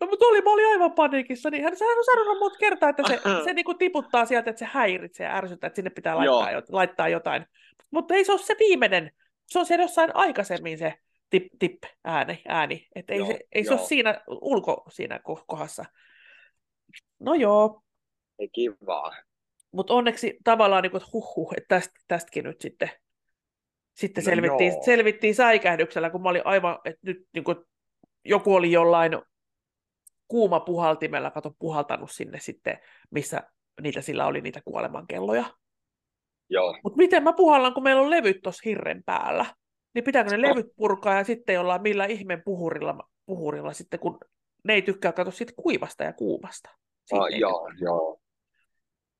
No, 0.00 0.06
mutta 0.10 0.26
oli, 0.26 0.42
mä 0.42 0.50
olin 0.52 0.66
aivan 0.66 0.92
paniikissa, 0.92 1.50
niin 1.50 1.64
hän, 1.64 1.72
hän 1.88 1.98
on 1.98 2.04
sanonut 2.04 2.38
monta 2.38 2.58
kertaa, 2.58 2.88
että 2.88 3.02
se, 3.08 3.20
se 3.44 3.52
niinku 3.52 3.74
tiputtaa 3.74 4.24
sieltä, 4.24 4.50
että 4.50 4.58
se 4.58 4.68
häiritsee 4.72 5.26
ja 5.26 5.36
ärsyttää, 5.36 5.66
että 5.68 5.76
sinne 5.76 5.90
pitää 5.90 6.16
laittaa, 6.16 6.50
Joo. 6.50 6.62
laittaa 6.68 7.08
jotain. 7.08 7.46
Mutta 7.90 8.14
ei 8.14 8.24
se 8.24 8.32
ole 8.32 8.40
se 8.40 8.56
viimeinen 8.58 9.10
se 9.46 9.58
on 9.58 9.66
siellä 9.66 9.84
jossain 9.84 10.16
aikaisemmin 10.16 10.78
se 10.78 10.94
tip, 11.30 11.46
tip 11.58 11.82
ääni, 12.04 12.42
ääni. 12.48 12.88
että 12.94 13.12
ei, 13.12 13.18
joo, 13.18 13.26
se, 13.26 13.40
ei 13.52 13.64
se 13.64 13.72
ole 13.72 13.80
siinä 13.80 14.20
ulko 14.28 14.84
siinä 14.90 15.20
kohdassa. 15.46 15.84
No 17.20 17.34
joo. 17.34 17.82
Ei 18.38 18.48
kivaa. 18.48 19.16
Mutta 19.72 19.94
onneksi 19.94 20.38
tavallaan, 20.44 20.82
niin 20.82 20.90
kuin, 20.90 21.02
että 21.02 21.10
huh, 21.12 21.36
huh 21.36 21.54
että 21.56 21.68
tästä, 21.68 22.00
tästäkin 22.08 22.44
nyt 22.44 22.60
sitten, 22.60 22.90
sitten 23.94 24.24
no 24.24 24.30
selvittiin, 24.30 24.84
selvittiin 24.84 25.34
säikähdyksellä, 25.34 26.10
kun 26.10 26.22
mä 26.22 26.28
olin 26.28 26.46
aivan, 26.46 26.78
että 26.84 27.00
nyt 27.02 27.28
niin 27.32 27.44
kuin, 27.44 27.56
joku 28.24 28.54
oli 28.54 28.72
jollain 28.72 29.12
kuuma 30.28 30.60
puhaltimella, 30.60 31.30
kato, 31.30 31.54
puhaltanut 31.58 32.10
sinne 32.10 32.38
sitten, 32.40 32.78
missä 33.10 33.42
niitä 33.80 34.00
sillä 34.00 34.26
oli 34.26 34.40
niitä 34.40 34.60
kuolemankelloja. 34.64 35.44
Mutta 36.84 36.96
miten 36.96 37.22
mä 37.22 37.32
puhallan, 37.32 37.74
kun 37.74 37.82
meillä 37.82 38.02
on 38.02 38.10
levyt 38.10 38.42
tuossa 38.42 38.62
hirren 38.64 39.02
päällä? 39.04 39.46
Niin 39.94 40.04
pitääkö 40.04 40.30
ne 40.30 40.42
levyt 40.42 40.66
purkaa 40.76 41.14
ja 41.14 41.24
sitten 41.24 41.60
ollaan 41.60 41.82
millä 41.82 42.06
ihmeen 42.06 42.42
puhurilla, 42.44 43.08
puhurilla 43.26 43.72
sitten, 43.72 44.00
kun 44.00 44.18
ne 44.64 44.74
ei 44.74 44.82
tykkää 44.82 45.12
katsoa 45.12 45.32
siitä 45.32 45.52
kuivasta 45.56 46.04
ja 46.04 46.12
kuumasta. 46.12 46.70
Ah, 47.12 47.38
joo, 47.38 47.70
joo. 47.80 48.20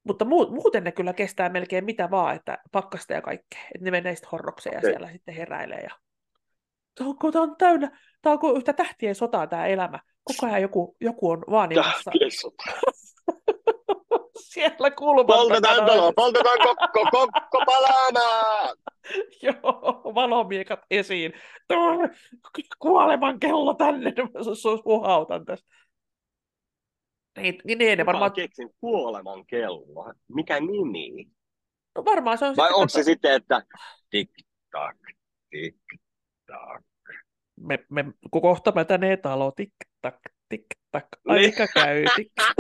Mutta 0.05 0.25
muuten 0.25 0.85
ne 0.85 0.93
kyllä 0.93 1.13
kestää 1.13 1.49
melkein 1.49 1.85
mitä 1.85 2.11
vaan, 2.11 2.37
että 2.37 2.59
pakkasta 2.73 3.13
ja 3.13 3.23
kaikkea. 3.23 3.61
Että 3.75 3.85
ne 3.85 3.91
menee 3.91 4.15
sitten 4.15 4.31
horrokseen 4.31 4.79
okay. 4.79 4.91
ja 4.91 4.93
siellä 4.93 5.13
sitten 5.13 5.35
heräilee. 5.35 5.81
Ja... 5.81 5.91
Tämä 6.95 7.11
on, 7.43 7.57
täynnä, 7.57 7.99
tämä 8.23 8.33
on 8.33 8.39
kuin 8.39 8.57
yhtä 8.57 8.73
tähtien 8.73 9.15
sotaa 9.15 9.47
tämä 9.47 9.67
elämä. 9.67 9.99
Koko 10.25 10.47
ajan 10.47 10.63
joku, 10.63 10.97
joku 11.01 11.31
on 11.31 11.45
vaanimassa. 11.51 12.11
Tähtien 12.11 12.31
sota. 12.31 12.65
siellä 14.55 14.91
kulman 14.91 15.27
Poltetaan 15.27 15.87
talo, 15.87 16.13
poltetaan 16.13 16.59
kokko, 16.59 17.11
kokko 17.11 17.65
palaamaan! 17.67 18.77
Joo, 19.43 20.15
valomiekat 20.15 20.81
esiin. 20.91 21.33
Kuoleman 22.79 23.41
kello 23.41 23.75
tänne, 23.75 24.13
uhautan 24.85 25.45
tässä. 25.45 25.67
Niin, 27.39 27.61
niin, 27.65 27.99
ne 27.99 28.07
varmaan... 28.07 28.33
keksin 28.33 28.71
kuoleman 28.81 29.47
kello? 29.47 30.13
Mikä 30.29 30.61
nimi? 30.61 31.31
No 31.95 32.05
varmaan 32.05 32.39
se 32.39 32.45
on 32.45 32.57
Vai 32.57 32.71
onko 32.73 32.89
se 32.89 33.03
sitten, 33.03 33.33
että 33.33 33.63
tik-tak, 34.11 34.97
tik-tak? 35.51 36.83
Me, 37.61 37.79
me 37.91 38.05
kohta 38.31 38.73
mätänee 38.73 39.17
talo, 39.17 39.51
tik-tak, 39.51 40.19
tik-tak, 40.49 41.07
aika 41.29 41.65
niin. 41.65 41.69
käy, 41.75 42.05
tik-tak. 42.17 42.57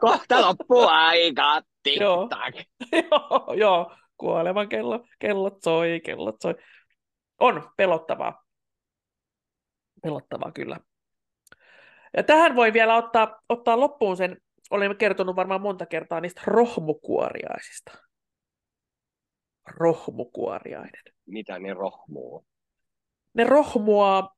kohta 0.00 0.40
loppuu 0.40 0.86
aika, 0.88 1.62
tik-tak. 1.82 2.54
joo, 3.10 3.54
joo, 3.56 3.96
kuoleman 4.16 4.68
kello, 4.68 5.04
kellot 5.18 5.62
soi, 5.62 6.00
kellot 6.04 6.36
soi. 6.42 6.54
On 7.40 7.70
pelottavaa. 7.76 8.44
Pelottavaa 10.02 10.52
kyllä. 10.52 10.80
Ja 12.16 12.22
tähän 12.22 12.56
voi 12.56 12.72
vielä 12.72 12.96
ottaa, 12.96 13.42
ottaa 13.48 13.80
loppuun 13.80 14.16
sen, 14.16 14.36
olen 14.70 14.96
kertonut 14.96 15.36
varmaan 15.36 15.60
monta 15.60 15.86
kertaa 15.86 16.20
niistä 16.20 16.40
rohmukuoriaisista. 16.46 17.98
Rohmukuoriainen. 19.66 21.02
Mitä 21.26 21.58
ne 21.58 21.74
rohmuu? 21.74 22.46
Ne 23.34 23.44
rohmua 23.44 24.28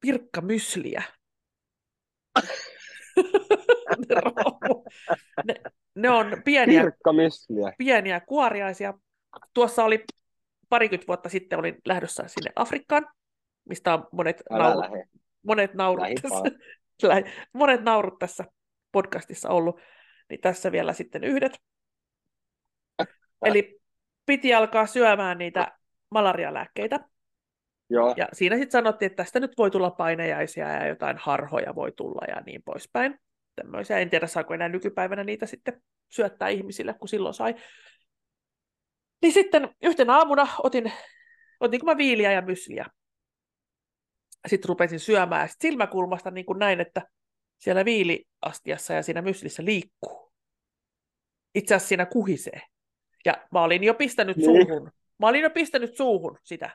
pirkkamysliä. 0.00 1.02
ne, 4.08 4.20
rohmu. 4.20 4.84
ne, 5.44 5.54
ne 5.94 6.10
on 6.10 6.42
pieniä, 6.44 6.84
pieniä 7.78 8.20
kuoriaisia. 8.20 8.94
Tuossa 9.54 9.84
oli 9.84 10.04
parikymmentä 10.68 11.06
vuotta 11.08 11.28
sitten 11.28 11.58
olin 11.58 11.76
lähdössä 11.84 12.24
sinne 12.26 12.52
Afrikkaan, 12.56 13.06
mistä 13.68 13.94
on 13.94 14.08
monet, 14.12 14.42
nauru, 14.50 14.80
monet 15.42 15.74
naurut 15.74 16.06
monet 17.52 17.82
naurut 17.82 18.18
tässä 18.18 18.44
podcastissa 18.92 19.48
ollut, 19.48 19.80
niin 20.30 20.40
tässä 20.40 20.72
vielä 20.72 20.92
sitten 20.92 21.24
yhdet. 21.24 21.52
Eli 23.44 23.80
piti 24.26 24.54
alkaa 24.54 24.86
syömään 24.86 25.38
niitä 25.38 25.78
malarialääkkeitä. 26.10 27.00
Joo. 27.90 28.14
Ja 28.16 28.28
siinä 28.32 28.56
sitten 28.56 28.70
sanottiin, 28.70 29.06
että 29.06 29.22
tästä 29.22 29.40
nyt 29.40 29.52
voi 29.58 29.70
tulla 29.70 29.90
painejaisia 29.90 30.68
ja 30.68 30.86
jotain 30.86 31.16
harhoja 31.18 31.74
voi 31.74 31.92
tulla 31.92 32.26
ja 32.28 32.40
niin 32.40 32.62
poispäin. 32.62 33.18
Tämmöisiä. 33.56 33.98
En 33.98 34.10
tiedä, 34.10 34.26
saako 34.26 34.54
enää 34.54 34.68
nykypäivänä 34.68 35.24
niitä 35.24 35.46
sitten 35.46 35.82
syöttää 36.08 36.48
ihmisille, 36.48 36.94
kun 36.94 37.08
silloin 37.08 37.34
sai. 37.34 37.54
Niin 39.22 39.32
sitten 39.32 39.68
yhtenä 39.82 40.16
aamuna 40.16 40.46
otin, 40.62 40.92
otin 41.60 41.80
mä 41.84 41.96
viiliä 41.96 42.32
ja 42.32 42.42
mysliä 42.42 42.86
sitten 44.48 44.68
rupesin 44.68 45.00
syömään, 45.00 45.48
sit 45.48 45.60
silmäkulmasta 45.60 46.30
niin 46.30 46.46
kuin 46.46 46.58
näin, 46.58 46.80
että 46.80 47.02
siellä 47.58 47.84
viiliastiassa 47.84 48.94
ja 48.94 49.02
siinä 49.02 49.22
myslissä 49.22 49.64
liikkuu. 49.64 50.32
Itse 51.54 51.74
asiassa 51.74 51.88
siinä 51.88 52.06
kuhisee. 52.06 52.60
Ja 53.24 53.46
mä 53.52 53.62
olin 53.62 53.84
jo 53.84 53.94
pistänyt 53.94 54.36
niin. 54.36 54.44
suuhun. 54.44 54.90
Mä 55.18 55.26
olin 55.28 55.42
jo 55.42 55.50
pistänyt 55.50 55.96
suuhun 55.96 56.38
sitä. 56.42 56.70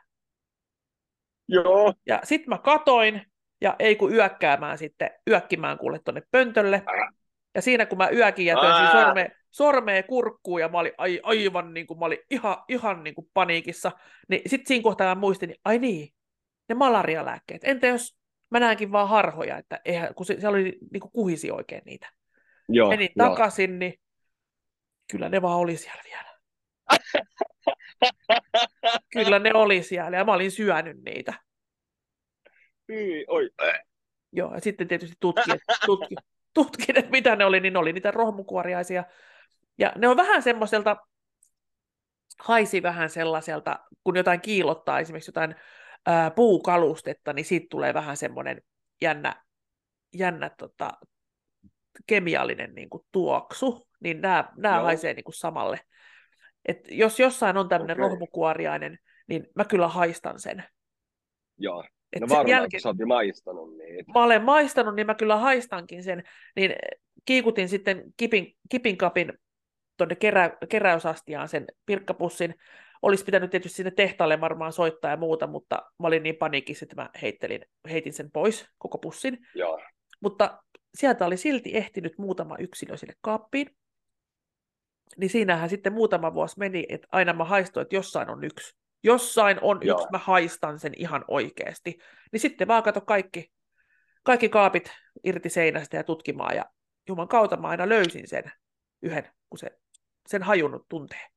Joo. 1.48 1.94
Ja 2.06 2.20
sitten 2.24 2.50
mä 2.50 2.58
katoin, 2.58 3.22
ja 3.62 3.76
ei 3.80 3.96
kun 3.96 4.14
yökkäämään 4.14 4.78
sitten, 4.78 5.12
yökkimään 5.30 5.78
kuule 5.78 6.00
tuonne 6.00 6.22
pöntölle. 6.32 6.84
Ja 7.56 7.62
siinä 7.62 7.86
kun 7.86 7.98
mä 7.98 8.10
yökin 8.10 8.46
ja 8.46 8.56
työnsin 8.62 8.92
sorme, 8.92 9.32
sormea 9.52 10.04
kurkkuun 10.04 10.62
ja 10.62 10.70
mä 10.70 10.80
olin 10.80 10.94
ai, 10.98 11.20
aivan 11.24 11.74
niin 11.74 11.88
kuin, 11.88 12.00
mä 12.00 12.06
olin 12.06 12.20
ihan, 12.30 12.58
ihan 12.68 13.04
niin 13.04 13.16
kuin 13.16 13.28
paniikissa, 13.34 13.92
niin 14.30 14.42
sitten 14.50 14.68
siinä 14.68 14.84
kohtaa 14.84 15.16
mä 15.16 15.22
muistin, 15.22 15.50
niin 15.50 15.60
ai 15.66 15.80
niin, 15.80 16.15
ne 16.70 16.76
malarialääkkeet. 16.76 17.62
Entä 17.64 17.88
jos 17.88 18.16
mä 18.50 18.60
näenkin 18.60 18.92
vaan 18.92 19.10
harhoja, 19.10 19.58
että 19.58 19.80
eihän, 19.86 20.16
kun 20.16 20.26
se, 20.26 20.48
oli 20.48 20.78
niin 20.92 21.02
kuin 21.02 21.12
kuhisi 21.12 21.52
oikein 21.52 21.82
niitä. 21.86 22.12
Joo, 22.70 22.90
Menin 22.90 23.10
jo. 23.16 23.26
takaisin, 23.26 23.80
niin 23.80 23.94
kyllä 25.12 25.30
ne 25.30 25.42
vaan 25.42 25.60
oli 25.60 25.78
siellä 25.78 26.02
vielä. 26.06 26.36
kyllä 29.14 29.40
ne 29.40 29.54
oli 29.54 29.84
siellä 29.84 30.18
ja 30.18 30.26
mä 30.26 30.34
olin 30.34 30.52
syönyt 30.52 30.98
niitä. 31.06 31.34
Hyi, 32.90 33.26
oi. 33.28 33.50
Joo, 34.32 34.54
ja 34.54 34.62
sitten 34.62 34.88
tietysti 34.88 35.16
tutkin, 35.20 35.60
tutkin, 35.86 36.18
tutkin, 36.54 37.00
että 37.00 37.12
mitä 37.12 37.36
ne 37.36 37.46
oli, 37.46 37.60
niin 37.60 37.74
ne 37.74 37.80
oli 37.80 37.94
niitä 37.94 38.12
rohmukuoriaisia. 38.12 39.04
Ja 39.78 39.94
ne 39.98 40.08
on 40.08 40.18
vähän 40.18 40.42
semmoiselta, 40.42 40.98
haisi 42.40 42.84
vähän 42.84 43.10
sellaiselta, 43.10 43.80
kun 44.04 44.16
jotain 44.16 44.42
kiilottaa 44.42 45.00
esimerkiksi 45.00 45.30
jotain 45.30 45.56
ää, 46.06 46.32
puukalustetta, 46.32 47.34
niin 47.34 47.46
siitä 47.46 47.68
tulee 47.70 47.94
vähän 47.94 48.18
semmoinen 48.18 48.62
jännä, 49.02 49.44
jännä 50.14 50.50
tota, 50.58 50.92
kemiallinen 52.08 52.76
niin 52.76 52.90
kuin, 52.90 53.04
tuoksu, 53.12 53.88
niin 54.00 54.22
nämä, 54.22 54.50
nämä 54.58 54.82
haisee 54.82 55.14
niin 55.14 55.24
kuin, 55.24 55.36
samalle. 55.36 55.80
Et 56.66 56.80
jos 56.92 57.20
jossain 57.20 57.58
on 57.58 57.70
tämmöinen 57.70 57.98
okay. 57.98 58.10
rohmukuoriainen, 58.10 59.00
niin 59.28 59.48
mä 59.56 59.66
kyllä 59.66 59.88
haistan 59.88 60.40
sen. 60.40 60.64
Joo. 61.58 61.84
Et 62.14 62.22
no 62.22 62.28
varmaan, 62.30 62.48
jälkeen, 62.48 62.82
sä 62.82 62.94
maistanut 63.08 63.78
niitä. 63.78 64.12
Mä 64.14 64.24
olen 64.24 64.44
maistanut, 64.44 64.96
niin 64.96 65.08
mä 65.08 65.16
kyllä 65.16 65.38
haistankin 65.38 66.04
sen. 66.04 66.24
Niin 66.56 66.76
kiikutin 67.26 67.70
sitten 67.70 68.04
kipin, 68.18 68.54
kipin 68.70 68.98
kapin 68.98 69.34
tuonne 69.98 70.16
kerä, 70.16 70.58
keräysastiaan 70.70 71.50
sen 71.50 71.66
pirkkapussin, 71.86 72.56
olisi 73.02 73.26
pitänyt 73.26 73.52
tietysti 73.52 73.76
sinne 73.76 73.92
tehtaalle 73.92 74.42
varmaan 74.42 74.74
soittaa 74.74 75.12
ja 75.12 75.18
muuta, 75.18 75.48
mutta 75.48 75.76
mä 75.76 76.08
olin 76.08 76.24
niin 76.24 76.36
paniikissa, 76.36 76.86
että 76.86 76.96
mä 76.96 77.10
heittelin, 77.22 77.66
heitin 77.90 78.14
sen 78.14 78.32
pois, 78.32 78.68
koko 78.78 78.98
pussin. 78.98 79.38
Joo. 79.56 79.82
Mutta 80.22 80.64
sieltä 80.96 81.26
oli 81.26 81.38
silti 81.38 81.78
ehtinyt 81.78 82.18
muutama 82.18 82.56
yksilö 82.60 82.98
sinne 82.98 83.14
kaappiin. 83.22 83.68
Niin 85.18 85.30
siinähän 85.30 85.70
sitten 85.70 85.94
muutama 85.94 86.34
vuosi 86.34 86.60
meni, 86.60 86.86
että 86.90 87.08
aina 87.12 87.34
mä 87.34 87.44
haistoin, 87.44 87.82
että 87.82 87.96
jossain 87.96 88.30
on 88.30 88.44
yksi. 88.44 88.78
Jossain 89.04 89.58
on 89.62 89.80
Joo. 89.82 89.98
yksi, 89.98 90.12
mä 90.12 90.18
haistan 90.18 90.80
sen 90.80 90.94
ihan 90.98 91.26
oikeasti. 91.28 91.98
Niin 92.32 92.40
sitten 92.40 92.68
vaan 92.68 92.84
kato 92.84 93.02
kaikki, 93.02 93.52
kaikki 94.24 94.50
kaapit 94.50 94.92
irti 95.24 95.50
seinästä 95.50 95.98
ja 95.98 96.04
tutkimaan. 96.04 96.56
Ja 96.56 96.66
Juman 97.08 97.28
kautta 97.28 97.58
mä 97.58 97.68
aina 97.68 97.90
löysin 97.90 98.28
sen 98.28 98.44
yhden, 99.02 99.32
kun 99.50 99.60
se, 99.60 99.70
sen 100.28 100.44
hajunnut 100.44 100.86
tuntee. 100.90 101.28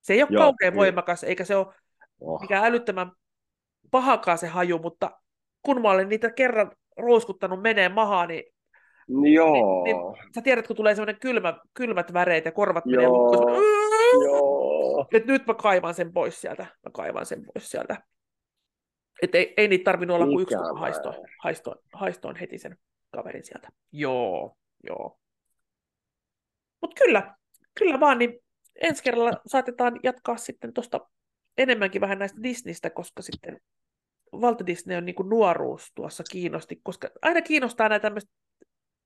Se 0.00 0.12
ei 0.12 0.22
ole 0.22 0.28
Joo, 0.30 0.40
kauhean 0.40 0.56
kyllä. 0.58 0.76
voimakas, 0.76 1.24
eikä 1.24 1.44
se 1.44 1.56
ole 1.56 1.66
oh. 2.20 2.40
mikään 2.40 2.64
älyttömän 2.64 3.12
pahakaan 3.90 4.38
se 4.38 4.46
haju, 4.46 4.78
mutta 4.78 5.10
kun 5.62 5.82
mä 5.82 5.90
olen 5.90 6.08
niitä 6.08 6.30
kerran 6.30 6.72
ruuskuttanut 6.96 7.62
menee 7.62 7.88
mahaan, 7.88 8.28
niin 8.28 8.44
Joo. 9.34 9.84
Niin, 9.84 9.96
niin, 9.96 10.32
sä 10.34 10.42
tiedät, 10.42 10.66
kun 10.66 10.76
tulee 10.76 10.94
semmoinen 10.94 11.20
kylmä, 11.20 11.58
kylmät 11.74 12.12
väreet 12.12 12.44
ja 12.44 12.52
korvat 12.52 12.84
Joo. 12.86 12.96
menee 12.96 13.08
lukkoon. 13.08 13.62
Joo. 14.24 15.06
Et 15.12 15.26
nyt 15.26 15.46
mä 15.46 15.54
kaivan 15.54 15.94
sen 15.94 16.12
pois 16.12 16.40
sieltä. 16.40 16.62
Mä 16.62 16.90
kaivan 16.92 17.26
sen 17.26 17.44
pois 17.44 17.70
sieltä. 17.70 18.02
Et 19.22 19.34
ei, 19.34 19.54
ei 19.56 19.68
niitä 19.68 19.84
tarvinnut 19.84 20.14
olla 20.14 20.26
kuin 20.26 20.42
yksi, 20.42 20.54
haistoon, 20.78 21.14
haistoon, 21.38 21.76
haistoon 21.92 22.36
heti 22.36 22.58
sen 22.58 22.76
kaverin 23.10 23.44
sieltä. 23.44 23.68
Joo, 23.92 24.56
joo. 24.86 25.18
Mutta 26.80 27.04
kyllä, 27.04 27.34
kyllä 27.78 28.00
vaan, 28.00 28.18
niin 28.18 28.38
ensi 28.80 29.02
kerralla 29.02 29.32
saatetaan 29.46 30.00
jatkaa 30.02 30.36
sitten 30.36 30.72
tuosta 30.72 31.00
enemmänkin 31.58 32.00
vähän 32.00 32.18
näistä 32.18 32.42
Disneystä, 32.42 32.90
koska 32.90 33.22
sitten 33.22 33.60
Walt 34.34 34.66
Disney 34.66 34.96
on 34.96 35.04
niin 35.04 35.14
kuin 35.14 35.28
nuoruus 35.28 35.92
tuossa 35.94 36.24
kiinnosti, 36.30 36.80
koska 36.82 37.08
aina 37.22 37.42
kiinnostaa 37.42 37.88
nämä 37.88 38.00
tämmöiset 38.00 38.30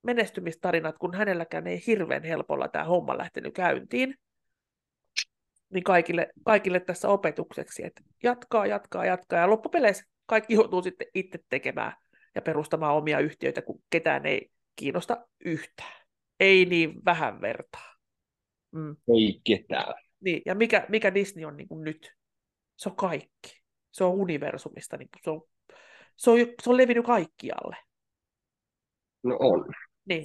menestymistarinat, 0.03 0.99
kun 0.99 1.15
hänelläkään 1.15 1.67
ei 1.67 1.83
hirveän 1.87 2.23
helpolla 2.23 2.69
tämä 2.69 2.85
homma 2.85 3.19
lähtenyt 3.19 3.55
käyntiin. 3.55 4.15
Niin 5.73 5.85
kaikille, 5.85 6.29
kaikille 6.45 6.81
tässä 6.81 7.09
opetukseksi, 7.09 7.87
että 7.87 8.03
jatkaa, 8.23 8.67
jatkaa, 8.67 9.07
jatkaa. 9.07 9.39
Ja 9.39 9.51
loppupeleissä 9.51 10.05
kaikki 10.27 10.55
joutuu 10.55 10.83
sitten 10.83 11.07
itse 11.15 11.39
tekemään 11.49 11.93
ja 12.35 12.43
perustamaan 12.43 12.95
omia 12.95 13.19
yhtiöitä, 13.19 13.63
kun 13.63 13.83
ketään 13.91 14.27
ei 14.27 14.51
kiinnosta 14.77 15.27
yhtään. 15.45 16.05
Ei 16.41 16.65
niin 16.65 17.05
vähän 17.05 17.41
vertaa. 17.41 17.94
Mm. 18.75 18.97
Ei 19.17 19.41
ketään. 19.45 19.95
Niin, 20.21 20.43
ja 20.47 20.55
mikä, 20.55 20.87
mikä 20.89 21.15
Disney 21.15 21.45
on 21.45 21.57
niin 21.57 21.69
kuin 21.69 21.85
nyt? 21.85 22.13
Se 22.77 22.89
on 22.89 22.97
kaikki. 22.97 23.63
Se 23.93 24.05
on 24.05 24.13
universumista. 24.13 24.97
Niin 24.97 25.09
se, 25.23 25.31
on, 25.31 25.43
se, 26.17 26.31
on, 26.31 26.39
se 26.39 26.71
on 26.71 26.77
levinnyt 26.77 27.07
kaikkialle. 27.07 27.77
No 29.23 29.37
on. 29.41 29.65
Niin. 30.05 30.23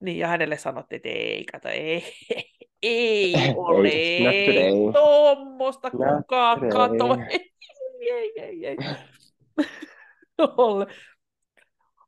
Niin, 0.00 0.18
ja 0.18 0.28
hänelle 0.28 0.58
sanottiin, 0.58 0.96
että 0.96 1.08
ei, 1.08 1.44
kato, 1.44 1.68
ei, 1.68 2.04
ei 2.82 3.34
ole 3.56 3.88
not 4.20 4.46
today. 4.46 5.02
tuommoista 5.02 5.90
kukaan 5.90 6.60
kato. 6.68 7.16
Ei, 8.00 8.12
ei, 8.40 8.40
ei, 8.40 8.66
ei. 8.66 8.76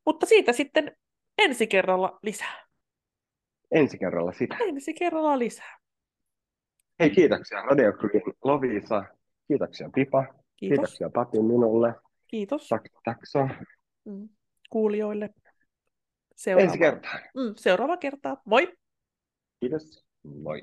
Mutta 0.06 0.26
siitä 0.26 0.52
sitten 0.52 0.96
ensi 1.38 1.66
kerralla 1.66 2.18
lisää 2.22 2.65
ensi 3.70 3.98
kerralla 3.98 4.32
sitä. 4.32 4.56
Ensi 4.60 4.94
kerralla 4.94 5.38
lisää. 5.38 5.76
Hei, 7.00 7.10
kiitoksia 7.10 7.62
Radio 7.62 7.92
Green 7.92 8.22
Lovisa. 8.44 9.04
Kiitoksia 9.48 9.90
Pipa. 9.94 10.22
Kiitos. 10.22 10.44
Kiitoksia 10.56 11.10
Pati 11.10 11.42
minulle. 11.42 11.94
Kiitos. 12.26 12.68
Takso. 13.04 13.48
Mm. 14.04 14.28
Kuulijoille. 14.70 15.30
Seuraava. 16.36 16.64
Ensi 16.64 16.78
kertaa. 16.78 17.20
Mm, 17.34 17.54
seuraava 17.56 17.96
kertaa. 17.96 18.42
Moi. 18.44 18.72
Kiitos. 19.60 20.06
Moi. 20.22 20.62